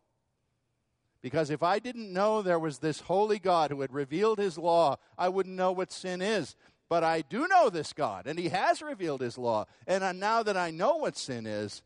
Because 1.21 1.51
if 1.51 1.63
I 1.63 1.81
didn't 1.81 2.13
know 2.13 2.43
there 2.43 2.59
was 2.59 2.79
this 2.79 3.01
holy 3.01 3.41
God 3.41 3.71
who 3.71 3.81
had 3.81 3.93
revealed 3.93 4.39
his 4.39 4.57
law, 4.57 4.97
I 5.19 5.29
wouldn't 5.29 5.57
know 5.57 5.73
what 5.73 5.93
sin 5.93 6.23
is. 6.23 6.55
But 6.89 7.03
I 7.03 7.23
do 7.23 7.49
know 7.49 7.71
this 7.71 7.93
God, 7.93 8.27
and 8.27 8.39
he 8.39 8.51
has 8.51 8.83
revealed 8.83 9.21
his 9.21 9.37
law. 9.37 9.65
And 9.87 10.21
now 10.21 10.43
that 10.43 10.57
I 10.57 10.71
know 10.71 10.97
what 10.97 11.17
sin 11.17 11.47
is, 11.47 11.83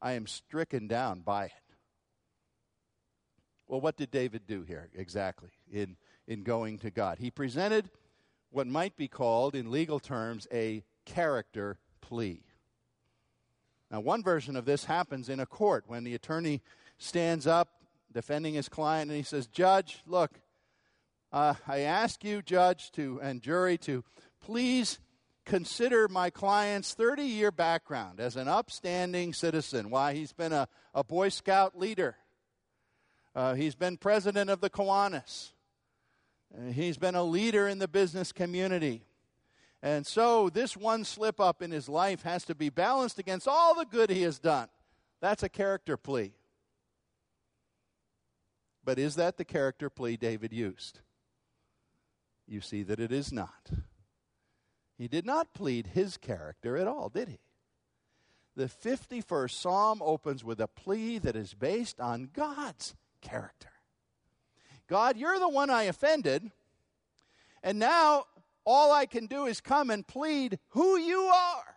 I 0.00 0.12
am 0.12 0.26
stricken 0.26 0.86
down 0.86 1.20
by 1.20 1.46
it. 1.46 1.52
Well, 3.66 3.80
what 3.80 3.96
did 3.96 4.10
David 4.10 4.46
do 4.46 4.62
here 4.62 4.88
exactly 4.94 5.50
in, 5.70 5.96
in 6.26 6.42
going 6.42 6.78
to 6.80 6.90
God? 6.90 7.18
He 7.18 7.30
presented 7.30 7.90
what 8.50 8.66
might 8.66 8.96
be 8.96 9.08
called, 9.08 9.54
in 9.54 9.70
legal 9.70 9.98
terms, 9.98 10.46
a 10.52 10.84
character 11.04 11.78
plea. 12.00 12.42
Now, 13.90 14.00
one 14.00 14.22
version 14.22 14.56
of 14.56 14.64
this 14.64 14.84
happens 14.86 15.28
in 15.28 15.40
a 15.40 15.46
court 15.46 15.84
when 15.86 16.04
the 16.04 16.14
attorney 16.14 16.62
stands 16.98 17.46
up 17.46 17.68
defending 18.12 18.54
his 18.54 18.68
client, 18.68 19.10
and 19.10 19.16
he 19.16 19.24
says, 19.24 19.46
Judge, 19.46 20.02
look, 20.06 20.40
uh, 21.32 21.54
I 21.66 21.80
ask 21.80 22.24
you, 22.24 22.42
judge 22.42 22.92
to, 22.92 23.20
and 23.20 23.42
jury, 23.42 23.76
to 23.78 24.04
please 24.40 25.00
consider 25.44 26.08
my 26.08 26.30
client's 26.30 26.94
30 26.94 27.22
year 27.24 27.50
background 27.50 28.20
as 28.20 28.36
an 28.36 28.48
upstanding 28.48 29.32
citizen. 29.32 29.90
Why, 29.90 30.14
he's 30.14 30.32
been 30.32 30.52
a, 30.52 30.68
a 30.94 31.04
Boy 31.04 31.28
Scout 31.28 31.78
leader, 31.78 32.16
uh, 33.34 33.54
he's 33.54 33.74
been 33.74 33.96
president 33.96 34.48
of 34.48 34.60
the 34.60 34.70
Kiwanis, 34.70 35.52
uh, 36.56 36.70
he's 36.70 36.98
been 36.98 37.16
a 37.16 37.24
leader 37.24 37.68
in 37.68 37.78
the 37.78 37.88
business 37.88 38.32
community. 38.32 39.02
And 39.84 40.06
so, 40.06 40.48
this 40.48 40.78
one 40.78 41.04
slip 41.04 41.38
up 41.38 41.60
in 41.60 41.70
his 41.70 41.90
life 41.90 42.22
has 42.22 42.42
to 42.46 42.54
be 42.54 42.70
balanced 42.70 43.18
against 43.18 43.46
all 43.46 43.74
the 43.74 43.84
good 43.84 44.08
he 44.08 44.22
has 44.22 44.38
done. 44.38 44.68
That's 45.20 45.42
a 45.42 45.48
character 45.50 45.98
plea. 45.98 46.32
But 48.82 48.98
is 48.98 49.16
that 49.16 49.36
the 49.36 49.44
character 49.44 49.90
plea 49.90 50.16
David 50.16 50.54
used? 50.54 51.00
You 52.48 52.62
see 52.62 52.82
that 52.82 52.98
it 52.98 53.12
is 53.12 53.30
not. 53.30 53.70
He 54.96 55.06
did 55.06 55.26
not 55.26 55.52
plead 55.52 55.88
his 55.88 56.16
character 56.16 56.78
at 56.78 56.88
all, 56.88 57.10
did 57.10 57.28
he? 57.28 57.40
The 58.56 58.68
51st 58.68 59.50
Psalm 59.50 60.00
opens 60.02 60.42
with 60.42 60.60
a 60.60 60.68
plea 60.68 61.18
that 61.18 61.36
is 61.36 61.52
based 61.52 62.00
on 62.00 62.30
God's 62.32 62.94
character. 63.20 63.68
God, 64.88 65.18
you're 65.18 65.38
the 65.38 65.48
one 65.48 65.68
I 65.68 65.82
offended, 65.82 66.50
and 67.62 67.78
now 67.78 68.24
all 68.64 68.92
I 68.92 69.06
can 69.06 69.26
do 69.26 69.46
is 69.46 69.60
come 69.60 69.90
and 69.90 70.06
plead 70.06 70.58
who 70.70 70.98
you 70.98 71.20
are. 71.20 71.76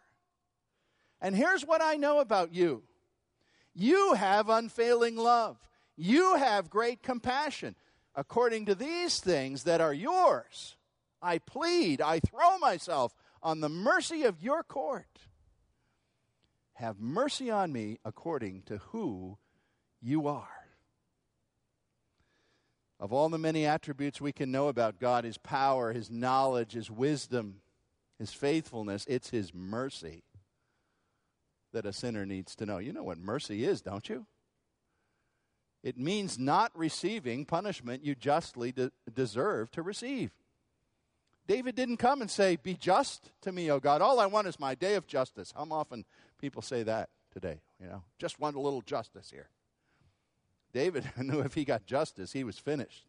And 1.21 1.35
here's 1.35 1.65
what 1.65 1.81
I 1.81 1.95
know 1.95 2.19
about 2.19 2.53
you 2.53 2.83
you 3.73 4.13
have 4.13 4.49
unfailing 4.49 5.15
love, 5.15 5.57
you 5.95 6.35
have 6.35 6.69
great 6.69 7.03
compassion. 7.03 7.75
According 8.15 8.65
to 8.65 8.73
these 8.73 9.19
things 9.19 9.63
that 9.65 9.79
are 9.79 9.93
yours, 9.93 10.75
I 11.21 11.37
plead, 11.37 12.01
I 12.01 12.19
throw 12.19 12.57
myself 12.57 13.13
on 13.43 13.59
the 13.59 13.69
mercy 13.69 14.23
of 14.23 14.41
your 14.41 14.63
court. 14.63 15.19
Have 16.73 16.99
mercy 16.99 17.51
on 17.51 17.71
me 17.71 17.99
according 18.03 18.63
to 18.63 18.77
who 18.77 19.37
you 20.01 20.27
are. 20.27 20.56
Of 22.99 23.13
all 23.13 23.29
the 23.29 23.37
many 23.37 23.65
attributes 23.65 24.19
we 24.19 24.31
can 24.31 24.51
know 24.51 24.67
about 24.69 24.99
God, 24.99 25.23
His 25.23 25.37
power, 25.37 25.93
His 25.93 26.09
knowledge, 26.09 26.73
His 26.73 26.89
wisdom, 26.89 27.61
His 28.17 28.33
faithfulness, 28.33 29.05
it's 29.07 29.29
His 29.29 29.53
mercy 29.53 30.23
that 31.73 31.85
a 31.85 31.93
sinner 31.93 32.25
needs 32.25 32.55
to 32.55 32.65
know. 32.65 32.79
You 32.79 32.93
know 32.93 33.03
what 33.03 33.19
mercy 33.19 33.63
is, 33.63 33.81
don't 33.81 34.09
you? 34.09 34.25
It 35.83 35.97
means 35.97 36.39
not 36.39 36.71
receiving 36.75 37.45
punishment 37.45 38.03
you 38.03 38.15
justly 38.15 38.71
de- 38.71 38.91
deserve 39.13 39.69
to 39.71 39.81
receive. 39.83 40.31
David 41.47 41.75
didn't 41.75 41.97
come 41.97 42.21
and 42.21 42.29
say, 42.29 42.57
Be 42.57 42.73
just 42.73 43.31
to 43.41 43.51
me, 43.51 43.71
O 43.71 43.79
God. 43.79 44.01
All 44.01 44.19
I 44.19 44.25
want 44.25 44.47
is 44.47 44.59
my 44.59 44.75
day 44.75 44.95
of 44.95 45.07
justice. 45.07 45.53
How 45.55 45.67
often 45.71 46.03
people 46.41 46.61
say 46.61 46.83
that 46.83 47.09
today? 47.31 47.61
You 47.79 47.87
know, 47.87 48.03
just 48.17 48.39
want 48.39 48.55
a 48.55 48.59
little 48.59 48.81
justice 48.81 49.29
here. 49.31 49.49
David 50.73 51.09
knew 51.17 51.39
if 51.39 51.53
he 51.53 51.65
got 51.65 51.85
justice, 51.85 52.33
he 52.33 52.43
was 52.43 52.57
finished. 52.57 53.05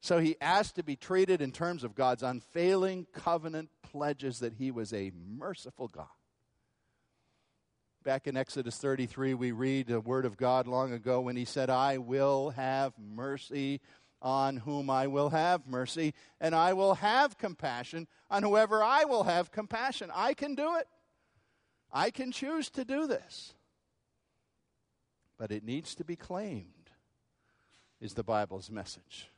So 0.00 0.18
he 0.18 0.36
asked 0.40 0.76
to 0.76 0.82
be 0.82 0.96
treated 0.96 1.40
in 1.40 1.50
terms 1.50 1.82
of 1.82 1.94
God's 1.94 2.22
unfailing 2.22 3.06
covenant 3.14 3.70
pledges 3.82 4.40
that 4.40 4.52
he 4.54 4.70
was 4.70 4.92
a 4.92 5.12
merciful 5.14 5.88
God. 5.88 6.06
Back 8.02 8.26
in 8.26 8.36
Exodus 8.36 8.76
33, 8.76 9.32
we 9.32 9.52
read 9.52 9.86
the 9.86 10.00
word 10.00 10.26
of 10.26 10.36
God 10.36 10.66
long 10.66 10.92
ago 10.92 11.22
when 11.22 11.36
he 11.36 11.46
said, 11.46 11.70
I 11.70 11.96
will 11.96 12.50
have 12.50 12.92
mercy 12.98 13.80
on 14.20 14.58
whom 14.58 14.90
I 14.90 15.06
will 15.06 15.30
have 15.30 15.66
mercy, 15.66 16.12
and 16.38 16.54
I 16.54 16.74
will 16.74 16.96
have 16.96 17.38
compassion 17.38 18.06
on 18.30 18.42
whoever 18.42 18.82
I 18.82 19.04
will 19.04 19.24
have 19.24 19.50
compassion. 19.50 20.10
I 20.14 20.34
can 20.34 20.54
do 20.54 20.76
it. 20.76 20.86
I 21.90 22.10
can 22.10 22.30
choose 22.30 22.68
to 22.70 22.84
do 22.84 23.06
this 23.06 23.54
but 25.44 25.52
it 25.52 25.62
needs 25.62 25.94
to 25.94 26.04
be 26.06 26.16
claimed, 26.16 26.88
is 28.00 28.14
the 28.14 28.22
Bible's 28.22 28.70
message. 28.70 29.30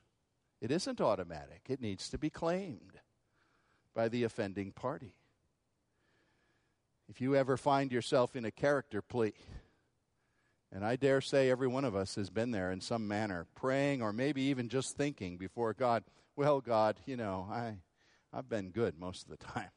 It 0.61 0.71
isn't 0.71 1.01
automatic, 1.01 1.63
it 1.69 1.81
needs 1.81 2.09
to 2.11 2.17
be 2.17 2.31
claimed 2.31 3.01
by 3.93 4.09
the 4.09 4.23
offending 4.23 4.71
party. 4.71 5.17
If 7.09 7.21
you 7.21 7.35
ever 7.35 7.57
find 7.57 7.91
yourself 7.91 8.37
in 8.37 8.45
a 8.45 8.53
character 8.53 9.03
plea, 9.03 9.35
and 10.71 10.85
I 10.85 10.95
dare 10.95 11.21
say 11.21 11.51
every 11.51 11.67
one 11.67 11.85
of 11.85 11.97
us 11.97 12.15
has 12.15 12.31
been 12.31 12.53
there 12.53 12.71
in 12.71 12.81
some 12.81 13.09
manner, 13.09 13.49
praying 13.57 14.01
or 14.01 14.13
maybe 14.13 14.43
even 14.43 14.69
just 14.69 14.97
thinking 14.97 15.37
before 15.37 15.75
God, 15.75 16.05
well, 16.37 16.61
God, 16.61 17.01
you 17.05 17.17
know, 17.17 17.49
I, 17.51 17.79
I've 18.33 18.49
been 18.49 18.71
good 18.71 18.97
most 18.97 19.25
of 19.25 19.31
the 19.31 19.45
time. 19.45 19.71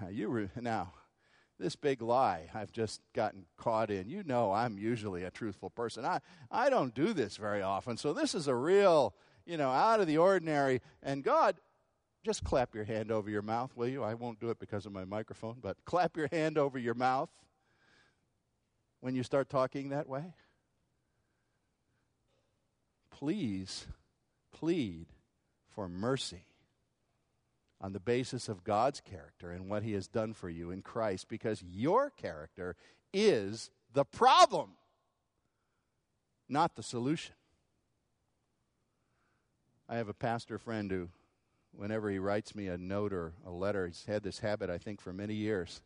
You 0.10 0.28
re- 0.28 0.50
now, 0.60 0.94
this 1.58 1.76
big 1.76 2.02
lie 2.02 2.48
I've 2.54 2.72
just 2.72 3.00
gotten 3.14 3.44
caught 3.56 3.90
in. 3.90 4.08
You 4.08 4.22
know, 4.24 4.52
I'm 4.52 4.78
usually 4.78 5.24
a 5.24 5.30
truthful 5.30 5.70
person. 5.70 6.04
I, 6.04 6.20
I 6.50 6.70
don't 6.70 6.94
do 6.94 7.12
this 7.12 7.36
very 7.36 7.62
often. 7.62 7.96
So 7.96 8.12
this 8.12 8.34
is 8.34 8.48
a 8.48 8.54
real, 8.54 9.14
you 9.44 9.56
know, 9.56 9.70
out 9.70 10.00
of 10.00 10.06
the 10.06 10.18
ordinary. 10.18 10.80
And 11.02 11.24
God, 11.24 11.56
just 12.24 12.44
clap 12.44 12.74
your 12.74 12.84
hand 12.84 13.10
over 13.10 13.28
your 13.30 13.42
mouth, 13.42 13.76
will 13.76 13.88
you? 13.88 14.02
I 14.02 14.14
won't 14.14 14.40
do 14.40 14.50
it 14.50 14.58
because 14.58 14.86
of 14.86 14.92
my 14.92 15.04
microphone, 15.04 15.56
but 15.60 15.76
clap 15.84 16.16
your 16.16 16.28
hand 16.30 16.58
over 16.58 16.78
your 16.78 16.94
mouth 16.94 17.30
when 19.00 19.14
you 19.14 19.22
start 19.22 19.48
talking 19.48 19.90
that 19.90 20.08
way. 20.08 20.34
Please 23.10 23.86
plead 24.52 25.06
for 25.70 25.88
mercy 25.88 26.44
on 27.80 27.92
the 27.92 28.00
basis 28.00 28.48
of 28.48 28.64
God's 28.64 29.00
character 29.00 29.50
and 29.50 29.68
what 29.68 29.82
He 29.82 29.92
has 29.92 30.08
done 30.08 30.32
for 30.32 30.48
you 30.48 30.70
in 30.70 30.82
Christ 30.82 31.28
because 31.28 31.62
your 31.62 32.10
character 32.10 32.76
is 33.12 33.70
the 33.92 34.04
problem, 34.04 34.72
not 36.48 36.74
the 36.74 36.82
solution. 36.82 37.34
I 39.88 39.96
have 39.96 40.08
a 40.08 40.14
pastor 40.14 40.58
friend 40.58 40.90
who, 40.90 41.08
whenever 41.72 42.10
he 42.10 42.18
writes 42.18 42.54
me 42.54 42.66
a 42.66 42.76
note 42.76 43.12
or 43.12 43.32
a 43.46 43.50
letter, 43.50 43.86
he's 43.86 44.04
had 44.06 44.22
this 44.22 44.40
habit, 44.40 44.68
I 44.68 44.76
think, 44.76 45.00
for 45.00 45.14
many 45.14 45.34
years, 45.34 45.80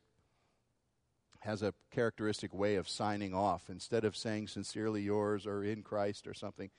has 1.40 1.62
a 1.62 1.74
characteristic 1.92 2.52
way 2.52 2.74
of 2.76 2.88
signing 2.88 3.32
off. 3.32 3.68
Instead 3.68 4.04
of 4.04 4.16
saying 4.16 4.48
sincerely 4.48 5.02
yours 5.02 5.46
or 5.46 5.62
in 5.62 5.82
Christ 5.82 6.26
or 6.26 6.34
something, 6.34 6.70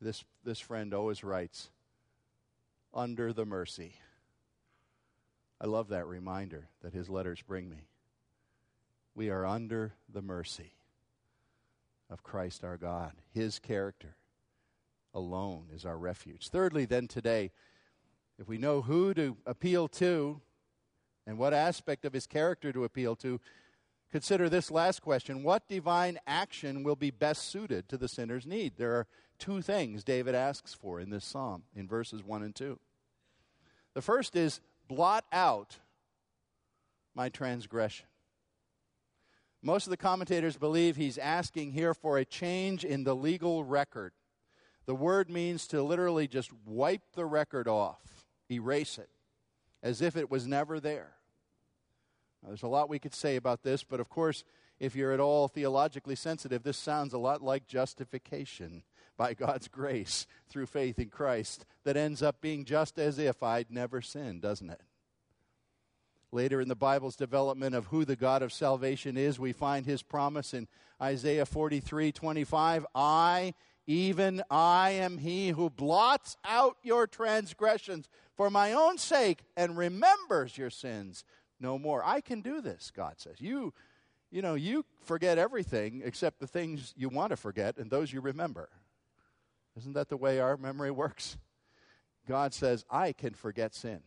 this, 0.00 0.24
this 0.44 0.58
friend 0.58 0.92
always 0.92 1.22
writes, 1.22 1.70
under 2.92 3.32
the 3.32 3.44
mercy 3.44 3.94
I 5.60 5.66
love 5.66 5.88
that 5.88 6.06
reminder 6.06 6.68
that 6.82 6.92
his 6.92 7.08
letters 7.08 7.42
bring 7.42 7.68
me. 7.70 7.88
We 9.14 9.30
are 9.30 9.46
under 9.46 9.94
the 10.12 10.20
mercy 10.20 10.72
of 12.10 12.22
Christ 12.22 12.62
our 12.62 12.76
God. 12.76 13.12
His 13.32 13.58
character 13.58 14.16
alone 15.14 15.68
is 15.74 15.86
our 15.86 15.96
refuge. 15.96 16.50
Thirdly, 16.50 16.84
then 16.84 17.08
today, 17.08 17.52
if 18.38 18.46
we 18.46 18.58
know 18.58 18.82
who 18.82 19.14
to 19.14 19.38
appeal 19.46 19.88
to 19.88 20.40
and 21.26 21.38
what 21.38 21.54
aspect 21.54 22.04
of 22.04 22.12
his 22.12 22.26
character 22.26 22.70
to 22.72 22.84
appeal 22.84 23.16
to, 23.16 23.40
consider 24.12 24.50
this 24.50 24.70
last 24.70 25.00
question 25.00 25.42
What 25.42 25.68
divine 25.68 26.18
action 26.26 26.82
will 26.82 26.96
be 26.96 27.10
best 27.10 27.48
suited 27.48 27.88
to 27.88 27.96
the 27.96 28.08
sinner's 28.08 28.46
need? 28.46 28.74
There 28.76 28.92
are 28.92 29.06
two 29.38 29.62
things 29.62 30.04
David 30.04 30.34
asks 30.34 30.74
for 30.74 31.00
in 31.00 31.08
this 31.08 31.24
psalm 31.24 31.62
in 31.74 31.88
verses 31.88 32.22
1 32.22 32.42
and 32.42 32.54
2. 32.54 32.78
The 33.94 34.02
first 34.02 34.36
is 34.36 34.60
blot 34.88 35.24
out 35.32 35.76
my 37.14 37.28
transgression. 37.28 38.06
Most 39.62 39.86
of 39.86 39.90
the 39.90 39.96
commentators 39.96 40.56
believe 40.56 40.96
he's 40.96 41.18
asking 41.18 41.72
here 41.72 41.94
for 41.94 42.18
a 42.18 42.24
change 42.24 42.84
in 42.84 43.04
the 43.04 43.16
legal 43.16 43.64
record. 43.64 44.12
The 44.84 44.94
word 44.94 45.28
means 45.28 45.66
to 45.68 45.82
literally 45.82 46.28
just 46.28 46.50
wipe 46.64 47.02
the 47.14 47.24
record 47.24 47.66
off, 47.66 48.26
erase 48.50 48.98
it, 48.98 49.10
as 49.82 50.00
if 50.00 50.16
it 50.16 50.30
was 50.30 50.46
never 50.46 50.78
there. 50.78 51.14
Now, 52.42 52.50
there's 52.50 52.62
a 52.62 52.68
lot 52.68 52.88
we 52.88 53.00
could 53.00 53.14
say 53.14 53.34
about 53.34 53.64
this, 53.64 53.82
but 53.82 53.98
of 53.98 54.08
course, 54.08 54.44
if 54.78 54.94
you're 54.94 55.12
at 55.12 55.20
all 55.20 55.48
theologically 55.48 56.14
sensitive, 56.14 56.62
this 56.62 56.76
sounds 56.76 57.12
a 57.12 57.18
lot 57.18 57.42
like 57.42 57.66
justification 57.66 58.84
by 59.16 59.34
God's 59.34 59.68
grace 59.68 60.26
through 60.48 60.66
faith 60.66 60.98
in 60.98 61.08
Christ 61.08 61.64
that 61.84 61.96
ends 61.96 62.22
up 62.22 62.40
being 62.40 62.64
just 62.64 62.98
as 62.98 63.18
if 63.18 63.42
I'd 63.42 63.70
never 63.70 64.00
sinned, 64.00 64.42
doesn't 64.42 64.70
it? 64.70 64.80
Later 66.32 66.60
in 66.60 66.68
the 66.68 66.74
Bible's 66.74 67.16
development 67.16 67.74
of 67.74 67.86
who 67.86 68.04
the 68.04 68.16
God 68.16 68.42
of 68.42 68.52
salvation 68.52 69.16
is, 69.16 69.38
we 69.38 69.52
find 69.52 69.86
his 69.86 70.02
promise 70.02 70.52
in 70.52 70.68
Isaiah 71.00 71.46
43 71.46 72.12
25 72.12 72.86
I, 72.94 73.54
even 73.86 74.42
I, 74.50 74.90
am 74.90 75.18
he 75.18 75.50
who 75.50 75.70
blots 75.70 76.36
out 76.44 76.76
your 76.82 77.06
transgressions 77.06 78.08
for 78.36 78.50
my 78.50 78.72
own 78.72 78.98
sake 78.98 79.44
and 79.56 79.78
remembers 79.78 80.58
your 80.58 80.70
sins 80.70 81.24
no 81.60 81.78
more. 81.78 82.02
I 82.04 82.20
can 82.20 82.40
do 82.40 82.60
this, 82.60 82.92
God 82.94 83.14
says. 83.16 83.40
You, 83.40 83.72
you 84.30 84.42
know, 84.42 84.54
you 84.54 84.84
forget 85.04 85.38
everything 85.38 86.02
except 86.04 86.40
the 86.40 86.46
things 86.46 86.92
you 86.96 87.08
want 87.08 87.30
to 87.30 87.36
forget 87.36 87.78
and 87.78 87.90
those 87.90 88.12
you 88.12 88.20
remember. 88.20 88.68
Isn't 89.76 89.92
that 89.94 90.08
the 90.08 90.16
way 90.16 90.40
our 90.40 90.56
memory 90.56 90.90
works? 90.90 91.36
God 92.26 92.54
says, 92.54 92.84
I 92.90 93.12
can 93.12 93.34
forget 93.34 93.74
sin. 93.74 94.00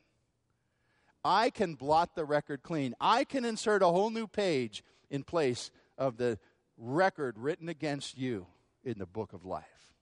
I 1.23 1.49
can 1.49 1.75
blot 1.75 2.15
the 2.15 2.25
record 2.25 2.63
clean. 2.63 2.95
I 2.99 3.23
can 3.23 3.45
insert 3.45 3.81
a 3.81 3.87
whole 3.87 4.09
new 4.09 4.27
page 4.27 4.83
in 5.09 5.23
place 5.23 5.71
of 5.97 6.17
the 6.17 6.39
record 6.77 7.37
written 7.37 7.69
against 7.69 8.17
you 8.17 8.47
in 8.83 8.97
the 8.97 9.05
book 9.05 9.33
of 9.33 9.45
life. 9.45 9.93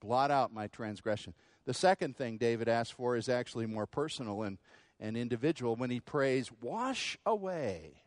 Blot 0.00 0.30
out 0.30 0.52
my 0.52 0.66
transgression. 0.66 1.34
The 1.66 1.74
second 1.74 2.16
thing 2.16 2.38
David 2.38 2.68
asks 2.68 2.90
for 2.90 3.16
is 3.16 3.28
actually 3.28 3.66
more 3.66 3.86
personal 3.86 4.42
and, 4.42 4.58
and 4.98 5.16
individual 5.16 5.76
when 5.76 5.90
he 5.90 6.00
prays, 6.00 6.50
Wash 6.60 7.18
away 7.26 8.02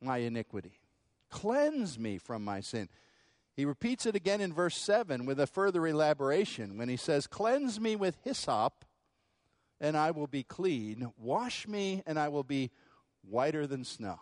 my 0.00 0.18
iniquity, 0.18 0.80
cleanse 1.30 1.98
me 1.98 2.18
from 2.18 2.44
my 2.44 2.60
sin. 2.60 2.88
He 3.54 3.64
repeats 3.64 4.06
it 4.06 4.16
again 4.16 4.40
in 4.40 4.52
verse 4.52 4.76
7 4.76 5.26
with 5.26 5.38
a 5.38 5.46
further 5.46 5.86
elaboration 5.86 6.78
when 6.78 6.88
he 6.88 6.96
says, 6.96 7.26
Cleanse 7.26 7.78
me 7.78 7.96
with 7.96 8.16
hyssop, 8.24 8.84
and 9.80 9.96
I 9.96 10.10
will 10.10 10.26
be 10.26 10.42
clean. 10.42 11.12
Wash 11.18 11.68
me, 11.68 12.02
and 12.06 12.18
I 12.18 12.28
will 12.28 12.44
be 12.44 12.70
whiter 13.22 13.66
than 13.66 13.84
snow. 13.84 14.18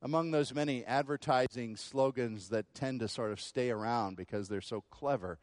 Among 0.00 0.32
those 0.32 0.52
many 0.52 0.84
advertising 0.84 1.76
slogans 1.76 2.48
that 2.48 2.74
tend 2.74 3.00
to 3.00 3.08
sort 3.08 3.30
of 3.30 3.40
stay 3.40 3.70
around 3.70 4.16
because 4.16 4.48
they're 4.48 4.60
so 4.60 4.82
clever 4.90 5.38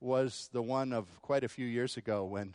was 0.00 0.48
the 0.52 0.62
one 0.62 0.92
of 0.92 1.20
quite 1.20 1.42
a 1.42 1.48
few 1.48 1.66
years 1.66 1.96
ago 1.96 2.24
when 2.24 2.54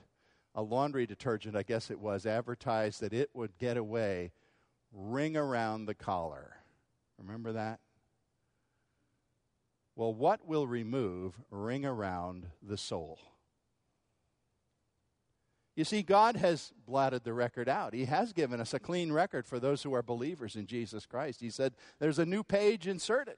a 0.56 0.62
laundry 0.62 1.06
detergent, 1.06 1.58
I 1.58 1.64
guess 1.64 1.92
it 1.92 2.00
was, 2.00 2.26
advertised 2.26 3.02
that 3.02 3.12
it 3.12 3.30
would 3.34 3.58
get 3.58 3.76
away, 3.76 4.32
ring 4.94 5.36
around 5.36 5.86
the 5.86 5.96
collar. 5.96 6.56
Remember 7.18 7.52
that? 7.52 7.80
Well, 10.00 10.14
what 10.14 10.48
will 10.48 10.66
remove 10.66 11.34
ring 11.52 11.86
around 11.86 12.48
the 12.64 12.78
soul? 12.78 13.20
You 15.76 15.84
see, 15.84 16.04
God 16.04 16.38
has 16.38 16.72
blotted 16.88 17.26
the 17.26 17.34
record 17.34 17.68
out. 17.68 17.94
He 17.94 18.06
has 18.06 18.32
given 18.32 18.62
us 18.62 18.74
a 18.74 18.80
clean 18.80 19.12
record 19.12 19.46
for 19.46 19.60
those 19.60 19.84
who 19.84 19.94
are 19.94 20.02
believers 20.02 20.56
in 20.56 20.68
Jesus 20.68 21.06
Christ. 21.06 21.42
He 21.42 21.50
said, 21.50 21.74
There's 22.00 22.18
a 22.18 22.26
new 22.26 22.44
page 22.44 22.88
inserted. 22.88 23.36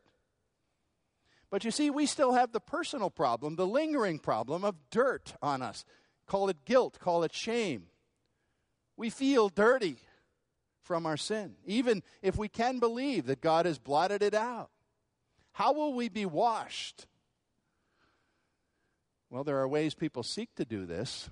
But 1.50 1.66
you 1.66 1.72
see, 1.72 1.90
we 1.90 2.06
still 2.06 2.34
have 2.34 2.52
the 2.52 2.60
personal 2.60 3.10
problem, 3.10 3.56
the 3.56 3.66
lingering 3.66 4.20
problem 4.20 4.64
of 4.64 4.76
dirt 4.92 5.34
on 5.42 5.64
us. 5.64 5.84
Call 6.28 6.48
it 6.48 6.64
guilt, 6.64 7.00
call 7.00 7.24
it 7.24 7.34
shame. 7.34 7.88
We 8.96 9.10
feel 9.10 9.50
dirty 9.50 9.96
from 10.84 11.08
our 11.08 11.18
sin, 11.18 11.56
even 11.66 12.04
if 12.22 12.38
we 12.38 12.50
can 12.50 12.78
believe 12.78 13.26
that 13.26 13.42
God 13.42 13.66
has 13.66 13.80
blotted 13.80 14.22
it 14.22 14.36
out. 14.36 14.70
How 15.54 15.74
will 15.74 15.94
we 15.94 16.10
be 16.10 16.26
washed? 16.26 17.06
Well, 19.30 19.44
there 19.44 19.60
are 19.60 19.68
ways 19.68 19.94
people 19.94 20.24
seek 20.24 20.54
to 20.56 20.66
do 20.66 20.86
this. 20.86 21.30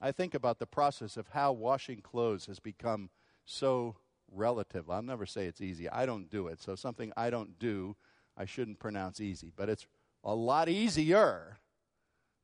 I 0.00 0.12
think 0.12 0.34
about 0.34 0.58
the 0.58 0.66
process 0.66 1.16
of 1.16 1.28
how 1.28 1.52
washing 1.52 2.00
clothes 2.00 2.46
has 2.46 2.58
become 2.58 3.10
so 3.44 3.96
relative. 4.30 4.90
I'll 4.90 5.02
never 5.02 5.26
say 5.26 5.46
it's 5.46 5.60
easy. 5.60 5.88
I 5.88 6.06
don't 6.06 6.28
do 6.28 6.48
it. 6.48 6.60
So 6.60 6.74
something 6.74 7.12
I 7.16 7.30
don't 7.30 7.58
do, 7.58 7.96
I 8.36 8.44
shouldn't 8.44 8.78
pronounce 8.78 9.20
easy. 9.20 9.52
But 9.54 9.68
it's 9.68 9.86
a 10.24 10.34
lot 10.34 10.68
easier 10.68 11.58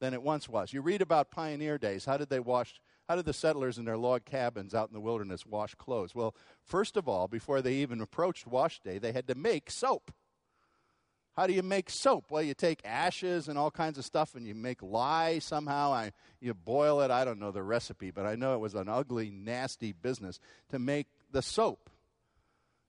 than 0.00 0.14
it 0.14 0.22
once 0.22 0.48
was. 0.48 0.72
You 0.72 0.80
read 0.80 1.02
about 1.02 1.30
pioneer 1.30 1.78
days. 1.78 2.04
How 2.04 2.16
did 2.16 2.30
they 2.30 2.40
wash? 2.40 2.80
How 3.08 3.16
did 3.16 3.24
the 3.24 3.32
settlers 3.32 3.78
in 3.78 3.84
their 3.84 3.98
log 3.98 4.24
cabins 4.24 4.74
out 4.74 4.88
in 4.88 4.94
the 4.94 5.00
wilderness 5.00 5.44
wash 5.44 5.74
clothes? 5.74 6.14
Well, 6.14 6.34
first 6.64 6.96
of 6.96 7.08
all, 7.08 7.28
before 7.28 7.60
they 7.60 7.74
even 7.74 8.00
approached 8.00 8.46
wash 8.46 8.80
day, 8.80 8.98
they 8.98 9.12
had 9.12 9.26
to 9.28 9.34
make 9.34 9.70
soap. 9.70 10.12
How 11.36 11.46
do 11.46 11.54
you 11.54 11.62
make 11.62 11.88
soap? 11.88 12.26
Well, 12.30 12.42
you 12.42 12.52
take 12.52 12.80
ashes 12.84 13.48
and 13.48 13.58
all 13.58 13.70
kinds 13.70 13.96
of 13.96 14.04
stuff 14.04 14.34
and 14.34 14.46
you 14.46 14.54
make 14.54 14.82
lye 14.82 15.38
somehow. 15.38 15.92
I, 15.92 16.12
you 16.40 16.52
boil 16.52 17.00
it. 17.00 17.10
I 17.10 17.24
don't 17.24 17.40
know 17.40 17.50
the 17.50 17.62
recipe, 17.62 18.10
but 18.10 18.26
I 18.26 18.34
know 18.34 18.54
it 18.54 18.60
was 18.60 18.74
an 18.74 18.88
ugly, 18.88 19.30
nasty 19.30 19.92
business 19.92 20.38
to 20.68 20.78
make 20.78 21.06
the 21.30 21.40
soap. 21.40 21.88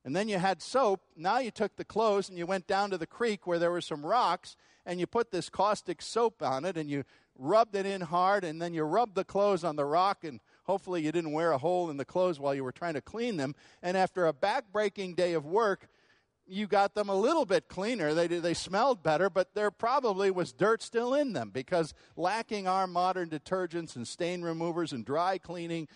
And 0.06 0.14
then 0.14 0.28
you 0.28 0.38
had 0.38 0.62
soap. 0.62 1.02
Now 1.16 1.40
you 1.40 1.52
took 1.52 1.78
the 1.78 1.86
clothes 1.86 2.28
and 2.28 2.38
you 2.38 2.46
went 2.46 2.68
down 2.68 2.90
to 2.90 2.98
the 2.98 3.08
creek 3.08 3.48
where 3.48 3.60
there 3.60 3.72
were 3.72 3.80
some 3.80 4.06
rocks 4.06 4.58
and 4.86 5.00
you 5.00 5.08
put 5.08 5.32
this 5.32 5.50
caustic 5.50 6.02
soap 6.02 6.44
on 6.44 6.66
it 6.66 6.76
and 6.76 6.90
you 6.90 7.06
rubbed 7.38 7.76
it 7.76 7.86
in 7.86 8.02
hard 8.02 8.44
and 8.44 8.62
then 8.62 8.74
you 8.74 8.84
rubbed 8.84 9.16
the 9.16 9.24
clothes 9.24 9.64
on 9.64 9.78
the 9.78 9.86
rock 9.86 10.26
and 10.26 10.42
hopefully 10.66 11.02
you 11.02 11.14
didn't 11.14 11.32
wear 11.32 11.54
a 11.54 11.58
hole 11.58 11.90
in 11.90 11.96
the 11.96 12.04
clothes 12.04 12.42
while 12.42 12.54
you 12.54 12.64
were 12.66 12.74
trying 12.74 12.94
to 12.96 13.02
clean 13.02 13.38
them. 13.38 13.56
And 13.82 13.96
after 13.96 14.26
a 14.26 14.34
back-breaking 14.34 15.16
day 15.16 15.32
of 15.32 15.46
work, 15.46 15.88
you 16.46 16.68
got 16.68 16.94
them 16.94 17.10
a 17.10 17.16
little 17.16 17.46
bit 17.46 17.68
cleaner. 17.68 18.14
They, 18.14 18.28
they 18.28 18.54
smelled 18.54 19.02
better, 19.02 19.30
but 19.30 19.54
there 19.54 19.72
probably 19.72 20.30
was 20.30 20.52
dirt 20.52 20.82
still 20.82 21.14
in 21.14 21.34
them 21.34 21.52
because 21.52 21.94
lacking 22.16 22.68
our 22.68 22.88
modern 22.88 23.30
detergents 23.30 23.96
and 23.96 24.08
stain 24.08 24.42
removers 24.42 24.92
and 24.92 25.06
dry 25.06 25.38
cleaning, 25.38 25.88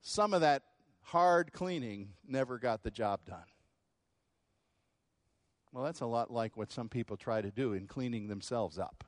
some 0.00 0.34
of 0.34 0.40
that 0.40 0.62
hard 1.02 1.52
cleaning 1.52 2.10
never 2.26 2.58
got 2.58 2.82
the 2.82 2.90
job 2.90 3.20
done. 3.26 3.44
Well, 5.72 5.84
that's 5.84 6.00
a 6.00 6.06
lot 6.06 6.30
like 6.30 6.56
what 6.56 6.72
some 6.72 6.88
people 6.88 7.16
try 7.16 7.40
to 7.40 7.50
do 7.50 7.72
in 7.72 7.86
cleaning 7.86 8.28
themselves 8.28 8.78
up 8.78 9.04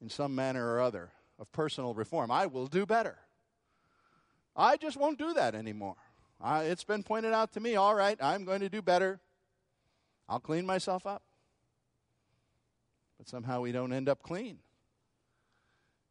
in 0.00 0.08
some 0.08 0.34
manner 0.34 0.74
or 0.74 0.80
other 0.80 1.10
of 1.38 1.50
personal 1.52 1.94
reform. 1.94 2.30
I 2.30 2.46
will 2.46 2.66
do 2.66 2.86
better. 2.86 3.18
I 4.56 4.76
just 4.76 4.96
won't 4.96 5.18
do 5.18 5.34
that 5.34 5.54
anymore. 5.54 5.96
It's 6.44 6.84
been 6.84 7.02
pointed 7.02 7.32
out 7.32 7.52
to 7.52 7.60
me, 7.60 7.76
all 7.76 7.94
right, 7.94 8.16
I'm 8.20 8.44
going 8.44 8.60
to 8.60 8.68
do 8.68 8.80
better. 8.80 9.20
I'll 10.28 10.40
clean 10.40 10.66
myself 10.66 11.06
up. 11.06 11.22
But 13.16 13.28
somehow 13.28 13.62
we 13.62 13.72
don't 13.72 13.92
end 13.92 14.08
up 14.08 14.22
clean. 14.22 14.58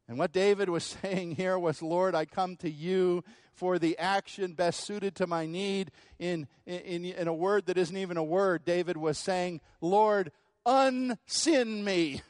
And 0.08 0.18
what 0.18 0.32
David 0.32 0.68
was 0.68 0.84
saying 1.02 1.36
here 1.36 1.58
was, 1.58 1.82
Lord, 1.82 2.14
I 2.14 2.24
come 2.24 2.56
to 2.56 2.70
you 2.70 3.24
for 3.52 3.78
the 3.78 3.98
action 3.98 4.52
best 4.52 4.84
suited 4.84 5.14
to 5.16 5.26
my 5.26 5.46
need. 5.46 5.90
In, 6.18 6.46
in, 6.66 7.04
in 7.04 7.28
a 7.28 7.34
word 7.34 7.66
that 7.66 7.78
isn't 7.78 7.96
even 7.96 8.16
a 8.16 8.24
word, 8.24 8.64
David 8.64 8.96
was 8.96 9.18
saying, 9.18 9.60
Lord, 9.80 10.32
unsin 10.66 11.84
me. 11.84 12.22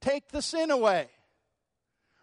Take 0.00 0.28
the 0.28 0.42
sin 0.42 0.70
away. 0.70 1.08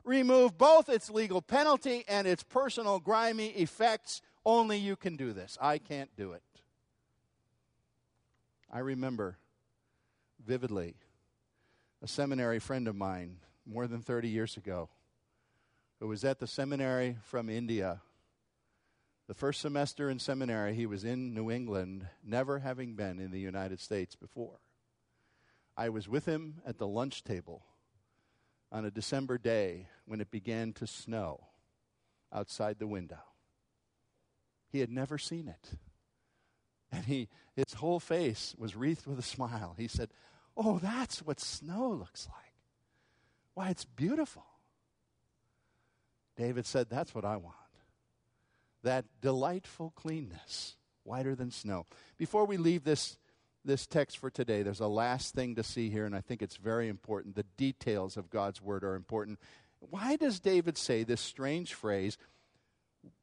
Remove 0.04 0.58
both 0.58 0.90
its 0.90 1.10
legal 1.10 1.42
penalty 1.42 2.04
and 2.08 2.28
its 2.28 2.44
personal 2.44 3.00
grimy 3.00 3.48
effects. 3.50 4.22
Only 4.46 4.78
you 4.78 4.96
can 4.96 5.16
do 5.16 5.34
this. 5.34 5.58
I 5.62 5.78
can't 5.78 6.10
do 6.16 6.34
it. 6.34 6.42
I 8.72 8.80
remember 8.80 9.38
vividly 10.46 10.96
a 12.02 12.08
seminary 12.08 12.60
friend 12.60 12.88
of 12.88 12.96
mine 12.96 13.38
more 13.66 13.88
than 13.88 14.02
30 14.02 14.30
years 14.30 14.58
ago 14.58 14.90
who 16.00 16.08
was 16.08 16.24
at 16.24 16.40
the 16.40 16.48
seminary 16.48 17.18
from 17.24 17.50
India. 17.50 18.02
The 19.28 19.34
first 19.34 19.60
semester 19.60 20.10
in 20.10 20.20
seminary, 20.20 20.76
he 20.76 20.86
was 20.86 21.04
in 21.04 21.34
New 21.34 21.52
England, 21.52 22.08
never 22.24 22.60
having 22.60 22.96
been 22.96 23.20
in 23.20 23.32
the 23.32 23.40
United 23.40 23.80
States 23.80 24.16
before. 24.16 24.60
I 25.76 25.90
was 25.90 26.08
with 26.08 26.26
him 26.26 26.62
at 26.66 26.78
the 26.78 26.88
lunch 26.88 27.24
table 27.24 27.64
on 28.72 28.86
a 28.86 28.92
December 28.92 29.38
day 29.38 29.88
when 30.06 30.22
it 30.22 30.32
began 30.32 30.74
to 30.74 30.88
snow 30.88 31.48
outside 32.32 32.78
the 32.80 32.88
window. 32.88 33.20
He 34.72 34.80
had 34.80 34.92
never 34.92 35.18
seen 35.18 35.48
it. 35.48 35.72
And 36.92 37.06
he, 37.06 37.30
his 37.56 37.74
whole 37.76 38.00
face 38.00 38.56
was 38.58 38.76
wreathed 38.76 39.06
with 39.06 39.20
a 39.20 39.24
smile. 39.24 39.76
He 39.78 39.88
said, 39.88 40.10
Oh, 40.58 40.80
that's 40.80 41.22
what 41.22 41.40
snow 41.40 41.90
looks 41.90 42.28
like. 42.28 42.54
Why, 43.54 43.70
it's 43.70 43.86
beautiful. 43.86 44.46
David 46.36 46.66
said, 46.66 46.88
That's 46.90 47.14
what 47.14 47.26
I 47.26 47.38
want. 47.38 47.56
That 48.84 49.06
delightful 49.22 49.94
cleanness, 49.96 50.78
whiter 51.04 51.36
than 51.36 51.52
snow. 51.52 51.86
Before 52.18 52.46
we 52.46 52.58
leave 52.58 52.84
this, 52.84 53.18
this 53.66 53.86
text 53.86 54.18
for 54.18 54.30
today, 54.30 54.64
there's 54.64 54.80
a 54.80 54.88
last 54.88 55.36
thing 55.36 55.56
to 55.56 55.64
see 55.64 55.90
here, 55.90 56.06
and 56.06 56.16
I 56.16 56.22
think 56.22 56.42
it's 56.42 56.56
very 56.56 56.88
important. 56.88 57.36
The 57.36 57.46
details 57.58 58.16
of 58.18 58.30
God's 58.30 58.62
word 58.62 58.84
are 58.84 58.96
important. 58.96 59.40
Why 59.80 60.16
does 60.16 60.40
David 60.40 60.78
say 60.78 61.04
this 61.04 61.22
strange 61.22 61.74
phrase, 61.74 62.18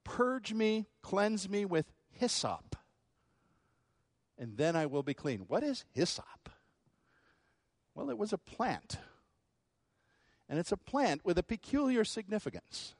purge 0.04 0.52
me, 0.52 0.86
cleanse 1.02 1.48
me 1.48 1.64
with 1.64 1.86
hyssop? 2.10 2.76
And 4.38 4.56
then 4.56 4.76
I 4.76 4.86
will 4.86 5.02
be 5.02 5.14
clean. 5.14 5.40
What 5.48 5.62
is 5.62 5.84
hyssop? 5.92 6.50
Well, 7.94 8.10
it 8.10 8.18
was 8.18 8.32
a 8.32 8.38
plant. 8.38 8.98
And 10.48 10.58
it's 10.58 10.72
a 10.72 10.76
plant 10.76 11.24
with 11.24 11.38
a 11.38 11.42
peculiar 11.42 12.04
significance. 12.04 12.94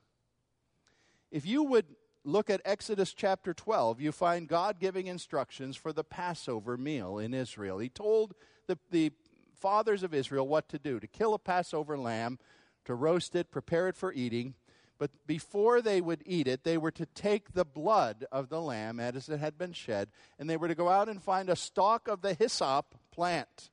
If 1.31 1.47
you 1.47 1.63
would 1.65 1.87
look 2.25 2.51
at 2.51 2.61
Exodus 2.65 3.13
chapter 3.13 3.55
12, 3.55 4.01
you 4.01 4.11
find 4.11 4.49
God 4.49 4.81
giving 4.81 5.07
instructions 5.07 5.77
for 5.77 5.93
the 5.93 6.05
Passover 6.05 6.77
meal 6.77 7.19
in 7.19 7.35
Israel. 7.35 7.79
He 7.79 7.89
told 7.89 8.35
the, 8.67 8.79
the 8.91 9.13
fathers 9.55 10.03
of 10.03 10.13
Israel 10.13 10.49
what 10.49 10.69
to 10.71 10.79
do 10.79 10.99
to 10.99 11.07
kill 11.07 11.35
a 11.35 11.39
Passover 11.39 11.97
lamb, 11.97 12.39
to 12.85 12.95
roast 12.95 13.37
it, 13.37 13.51
prepare 13.51 13.89
it 13.89 13.97
for 13.97 14.13
eating, 14.13 14.55
but 14.99 15.11
before 15.27 15.83
they 15.83 16.01
would 16.01 16.23
eat 16.25 16.49
it, 16.49 16.65
they 16.65 16.79
were 16.79 16.91
to 16.93 17.07
take 17.07 17.53
the 17.53 17.65
blood 17.65 18.25
of 18.33 18.49
the 18.49 18.61
lamb 18.61 18.99
as 18.99 19.29
it 19.29 19.41
had 19.41 19.59
been 19.59 19.73
shed, 19.73 20.09
and 20.39 20.49
they 20.49 20.57
were 20.57 20.69
to 20.69 20.75
go 20.75 20.89
out 20.89 21.09
and 21.09 21.23
find 21.23 21.49
a 21.49 21.57
stalk 21.57 22.09
of 22.09 22.23
the 22.23 22.35
hyssop 22.35 22.95
plant. 23.11 23.71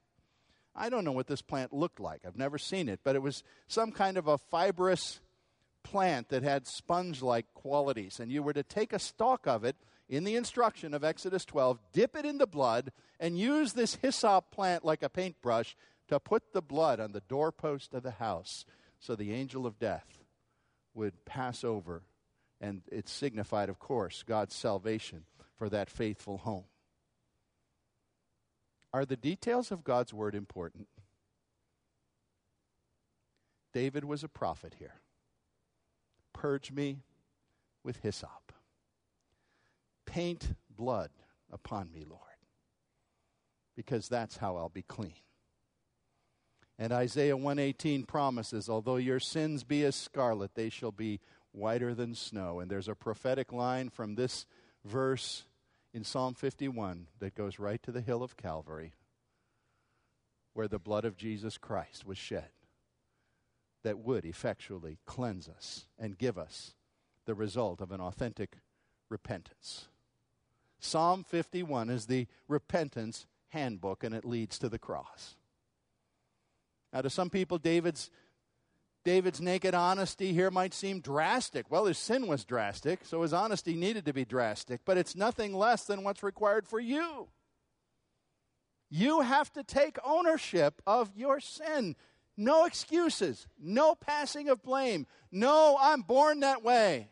I 0.76 0.90
don't 0.90 1.06
know 1.06 1.12
what 1.12 1.28
this 1.28 1.42
plant 1.42 1.72
looked 1.72 2.00
like. 2.00 2.22
I've 2.26 2.38
never 2.38 2.58
seen 2.58 2.90
it, 2.90 3.02
but 3.04 3.16
it 3.16 3.22
was 3.22 3.44
some 3.68 3.92
kind 3.92 4.18
of 4.18 4.28
a 4.28 4.38
fibrous 4.38 5.22
plant 5.84 6.30
that 6.30 6.44
had 6.44 6.68
sponge 6.68 7.22
like 7.22 7.46
qualities, 7.54 8.20
and 8.20 8.32
you 8.32 8.44
were 8.44 8.54
to 8.54 8.64
take 8.64 8.92
a 8.92 9.00
stalk 9.00 9.48
of 9.48 9.64
it 9.64 9.76
in 10.10 10.24
the 10.24 10.36
instruction 10.36 10.94
of 10.94 11.04
Exodus 11.04 11.46
12, 11.46 11.80
dip 11.94 12.16
it 12.16 12.26
in 12.26 12.38
the 12.38 12.48
blood, 12.48 12.92
and 13.20 13.38
use 13.38 13.74
this 13.74 13.96
hyssop 13.96 14.52
plant 14.52 14.84
like 14.84 15.04
a 15.04 15.10
paintbrush 15.10 15.76
to 16.10 16.20
put 16.20 16.54
the 16.54 16.62
blood 16.62 17.00
on 17.00 17.14
the 17.14 17.22
doorpost 17.22 17.94
of 17.94 18.04
the 18.04 18.12
house 18.12 18.66
so 19.00 19.16
the 19.16 19.34
angel 19.34 19.66
of 19.66 19.80
death 19.80 20.23
would 20.94 21.26
pass 21.26 21.64
over. 21.64 22.04
And 22.62 22.82
it 22.92 23.10
signified, 23.10 23.70
of 23.70 23.80
course, 23.80 24.24
God's 24.24 24.56
salvation 24.56 25.26
for 25.58 25.70
that 25.70 25.90
faithful 25.90 26.38
home. 26.38 26.66
Are 28.94 29.06
the 29.06 29.18
details 29.18 29.72
of 29.72 29.84
God's 29.84 30.14
word 30.14 30.36
important? 30.36 30.88
David 33.74 34.06
was 34.06 34.24
a 34.24 34.30
prophet 34.30 34.76
here. 34.78 35.02
Purge 36.32 36.72
me 36.72 37.00
with 37.84 37.98
hyssop. 37.98 38.54
Paint 40.06 40.56
blood 40.70 41.10
upon 41.52 41.92
me, 41.92 42.06
Lord, 42.08 42.22
because 43.76 44.08
that's 44.08 44.38
how 44.38 44.58
I'll 44.58 44.70
be 44.70 44.84
clean. 44.84 45.14
And 46.84 46.92
Isaiah 46.92 47.38
118 47.38 48.04
promises, 48.04 48.68
although 48.68 48.98
your 48.98 49.22
sins 49.22 49.64
be 49.64 49.86
as 49.86 49.96
scarlet, 49.96 50.54
they 50.54 50.68
shall 50.68 50.92
be 50.92 51.22
whiter 51.54 51.94
than 51.96 52.14
snow. 52.14 52.60
And 52.60 52.70
there's 52.70 52.90
a 52.90 52.94
prophetic 52.94 53.54
line 53.54 53.88
from 53.88 54.16
this 54.16 54.46
verse 54.84 55.46
in 55.94 56.04
Psalm 56.04 56.34
51 56.34 57.08
that 57.20 57.36
goes 57.36 57.58
right 57.58 57.82
to 57.84 57.94
the 57.94 58.02
hill 58.02 58.22
of 58.22 58.36
Calvary, 58.36 58.92
where 60.52 60.68
the 60.68 60.78
blood 60.78 61.06
of 61.06 61.16
Jesus 61.16 61.58
Christ 61.58 62.06
was 62.06 62.18
shed, 62.18 62.50
that 63.84 64.00
would 64.00 64.26
effectually 64.26 64.98
cleanse 65.06 65.48
us 65.48 65.86
and 65.98 66.18
give 66.18 66.38
us 66.38 66.74
the 67.24 67.34
result 67.34 67.80
of 67.80 67.94
an 67.94 68.02
authentic 68.02 68.58
repentance. 69.08 69.88
Psalm 70.82 71.24
51 71.24 71.90
is 71.90 72.08
the 72.08 72.28
repentance 72.50 73.26
handbook, 73.52 74.04
and 74.04 74.14
it 74.14 74.26
leads 74.26 74.60
to 74.60 74.68
the 74.68 74.78
cross. 74.78 75.38
Now, 76.94 77.02
to 77.02 77.10
some 77.10 77.32
people, 77.32 77.58
David's, 77.58 78.12
David's 79.04 79.42
naked 79.42 79.74
honesty 79.74 80.32
here 80.32 80.52
might 80.52 80.76
seem 80.76 81.00
drastic. 81.00 81.66
Well, 81.72 81.86
his 81.86 81.98
sin 81.98 82.28
was 82.28 82.46
drastic, 82.46 83.00
so 83.04 83.24
his 83.24 83.34
honesty 83.34 83.74
needed 83.74 84.06
to 84.06 84.14
be 84.14 84.26
drastic, 84.26 84.82
but 84.86 84.98
it's 84.98 85.16
nothing 85.16 85.56
less 85.56 85.86
than 85.86 86.04
what's 86.04 86.22
required 86.22 86.68
for 86.68 86.80
you. 86.80 87.30
You 88.92 89.22
have 89.22 89.52
to 89.54 89.64
take 89.64 89.98
ownership 90.06 90.84
of 90.86 91.12
your 91.16 91.40
sin. 91.40 91.96
No 92.38 92.66
excuses, 92.66 93.48
no 93.60 93.96
passing 93.96 94.50
of 94.50 94.62
blame. 94.62 95.08
No, 95.32 95.78
I'm 95.82 96.02
born 96.02 96.42
that 96.42 96.64
way. 96.64 97.10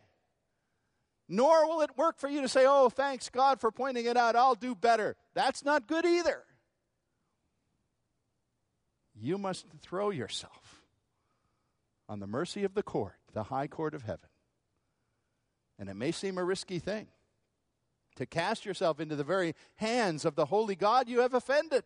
Nor 1.27 1.67
will 1.67 1.81
it 1.81 1.97
work 1.97 2.19
for 2.19 2.29
you 2.29 2.41
to 2.41 2.47
say, 2.47 2.65
oh, 2.67 2.89
thanks 2.89 3.29
God 3.29 3.59
for 3.59 3.71
pointing 3.71 4.05
it 4.05 4.17
out, 4.17 4.35
I'll 4.35 4.53
do 4.53 4.75
better. 4.75 5.15
That's 5.33 5.65
not 5.65 5.87
good 5.87 6.05
either 6.05 6.43
you 9.21 9.37
must 9.37 9.65
throw 9.81 10.09
yourself 10.09 10.81
on 12.09 12.19
the 12.19 12.27
mercy 12.27 12.63
of 12.63 12.73
the 12.73 12.83
court, 12.83 13.15
the 13.33 13.43
high 13.43 13.67
court 13.67 13.93
of 13.93 14.03
heaven. 14.03 14.29
And 15.79 15.89
it 15.89 15.95
may 15.95 16.11
seem 16.11 16.37
a 16.37 16.43
risky 16.43 16.79
thing 16.79 17.07
to 18.15 18.25
cast 18.25 18.65
yourself 18.65 18.99
into 18.99 19.15
the 19.15 19.23
very 19.23 19.55
hands 19.75 20.25
of 20.25 20.35
the 20.35 20.45
holy 20.45 20.75
God 20.75 21.07
you 21.07 21.21
have 21.21 21.33
offended. 21.33 21.83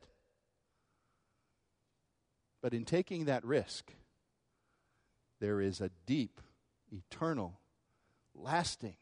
But 2.61 2.73
in 2.73 2.85
taking 2.85 3.25
that 3.25 3.45
risk, 3.45 3.91
there 5.39 5.61
is 5.61 5.81
a 5.81 5.91
deep, 6.07 6.41
eternal, 6.91 7.59
lasting 8.33 8.95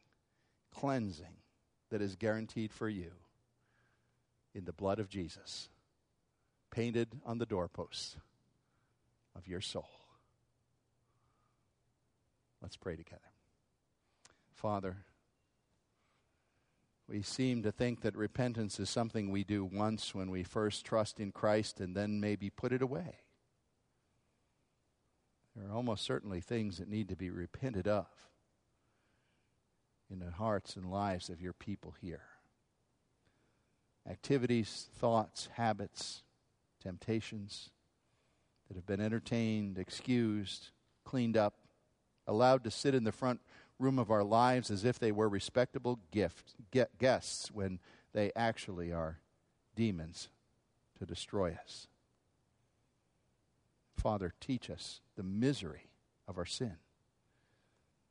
cleansing 0.73 1.37
that 1.91 2.01
is 2.01 2.15
guaranteed 2.15 2.71
for 2.71 2.89
you 2.89 3.11
in 4.53 4.65
the 4.65 4.73
blood 4.73 4.99
of 4.99 5.09
Jesus 5.09 5.69
painted 6.73 7.07
on 7.23 7.37
the 7.37 7.45
doorposts 7.45 8.17
of 9.35 9.47
your 9.47 9.61
soul. 9.61 9.89
Let's 12.63 12.77
pray 12.77 12.95
together. 12.95 13.21
Father, 14.55 14.97
we 17.07 17.21
seem 17.21 17.61
to 17.61 17.71
think 17.71 18.01
that 18.01 18.15
repentance 18.15 18.79
is 18.79 18.89
something 18.89 19.29
we 19.29 19.43
do 19.43 19.63
once 19.63 20.15
when 20.15 20.31
we 20.31 20.41
first 20.41 20.83
trust 20.83 21.19
in 21.19 21.31
Christ 21.31 21.79
and 21.79 21.95
then 21.95 22.19
maybe 22.19 22.49
put 22.49 22.71
it 22.71 22.81
away. 22.81 23.17
There 25.55 25.69
are 25.69 25.75
almost 25.75 26.03
certainly 26.03 26.41
things 26.41 26.79
that 26.79 26.89
need 26.89 27.09
to 27.09 27.15
be 27.15 27.29
repented 27.29 27.87
of 27.87 28.07
in 30.09 30.17
the 30.17 30.31
hearts 30.31 30.75
and 30.75 30.89
lives 30.89 31.29
of 31.29 31.39
your 31.39 31.53
people 31.53 31.93
here. 32.01 32.23
Activities, 34.09 34.87
thoughts, 34.95 35.49
habits, 35.53 36.23
temptations 36.83 37.69
that 38.67 38.75
have 38.75 38.85
been 38.85 39.01
entertained, 39.01 39.77
excused, 39.77 40.69
cleaned 41.03 41.37
up, 41.37 41.55
allowed 42.27 42.63
to 42.63 42.71
sit 42.71 42.93
in 42.93 43.03
the 43.03 43.11
front 43.11 43.39
room 43.79 43.97
of 43.97 44.11
our 44.11 44.23
lives 44.23 44.69
as 44.69 44.85
if 44.85 44.99
they 44.99 45.11
were 45.11 45.27
respectable 45.27 45.99
gift, 46.11 46.55
guests 46.99 47.51
when 47.51 47.79
they 48.13 48.31
actually 48.35 48.91
are 48.91 49.19
demons 49.75 50.29
to 50.99 51.05
destroy 51.05 51.57
us. 51.63 51.87
Father, 53.95 54.33
teach 54.39 54.69
us 54.69 55.01
the 55.15 55.23
misery 55.23 55.89
of 56.27 56.37
our 56.37 56.45
sin 56.45 56.77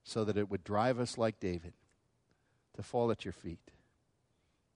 so 0.05 0.25
that 0.25 0.37
it 0.37 0.51
would 0.51 0.65
drive 0.65 0.99
us 0.99 1.17
like 1.19 1.39
David 1.39 1.75
to 2.75 2.83
fall 2.83 3.11
at 3.11 3.25
your 3.25 3.33
feet 3.33 3.71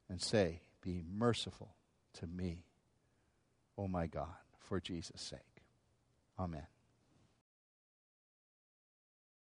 and 0.08 0.20
say, 0.20 0.60
Be 0.82 1.02
merciful 1.08 1.74
to 2.14 2.26
me, 2.26 2.65
Oh 3.78 3.88
my 3.88 4.06
God, 4.06 4.28
for 4.58 4.80
Jesus' 4.80 5.20
sake. 5.20 5.40
Amen. 6.38 6.66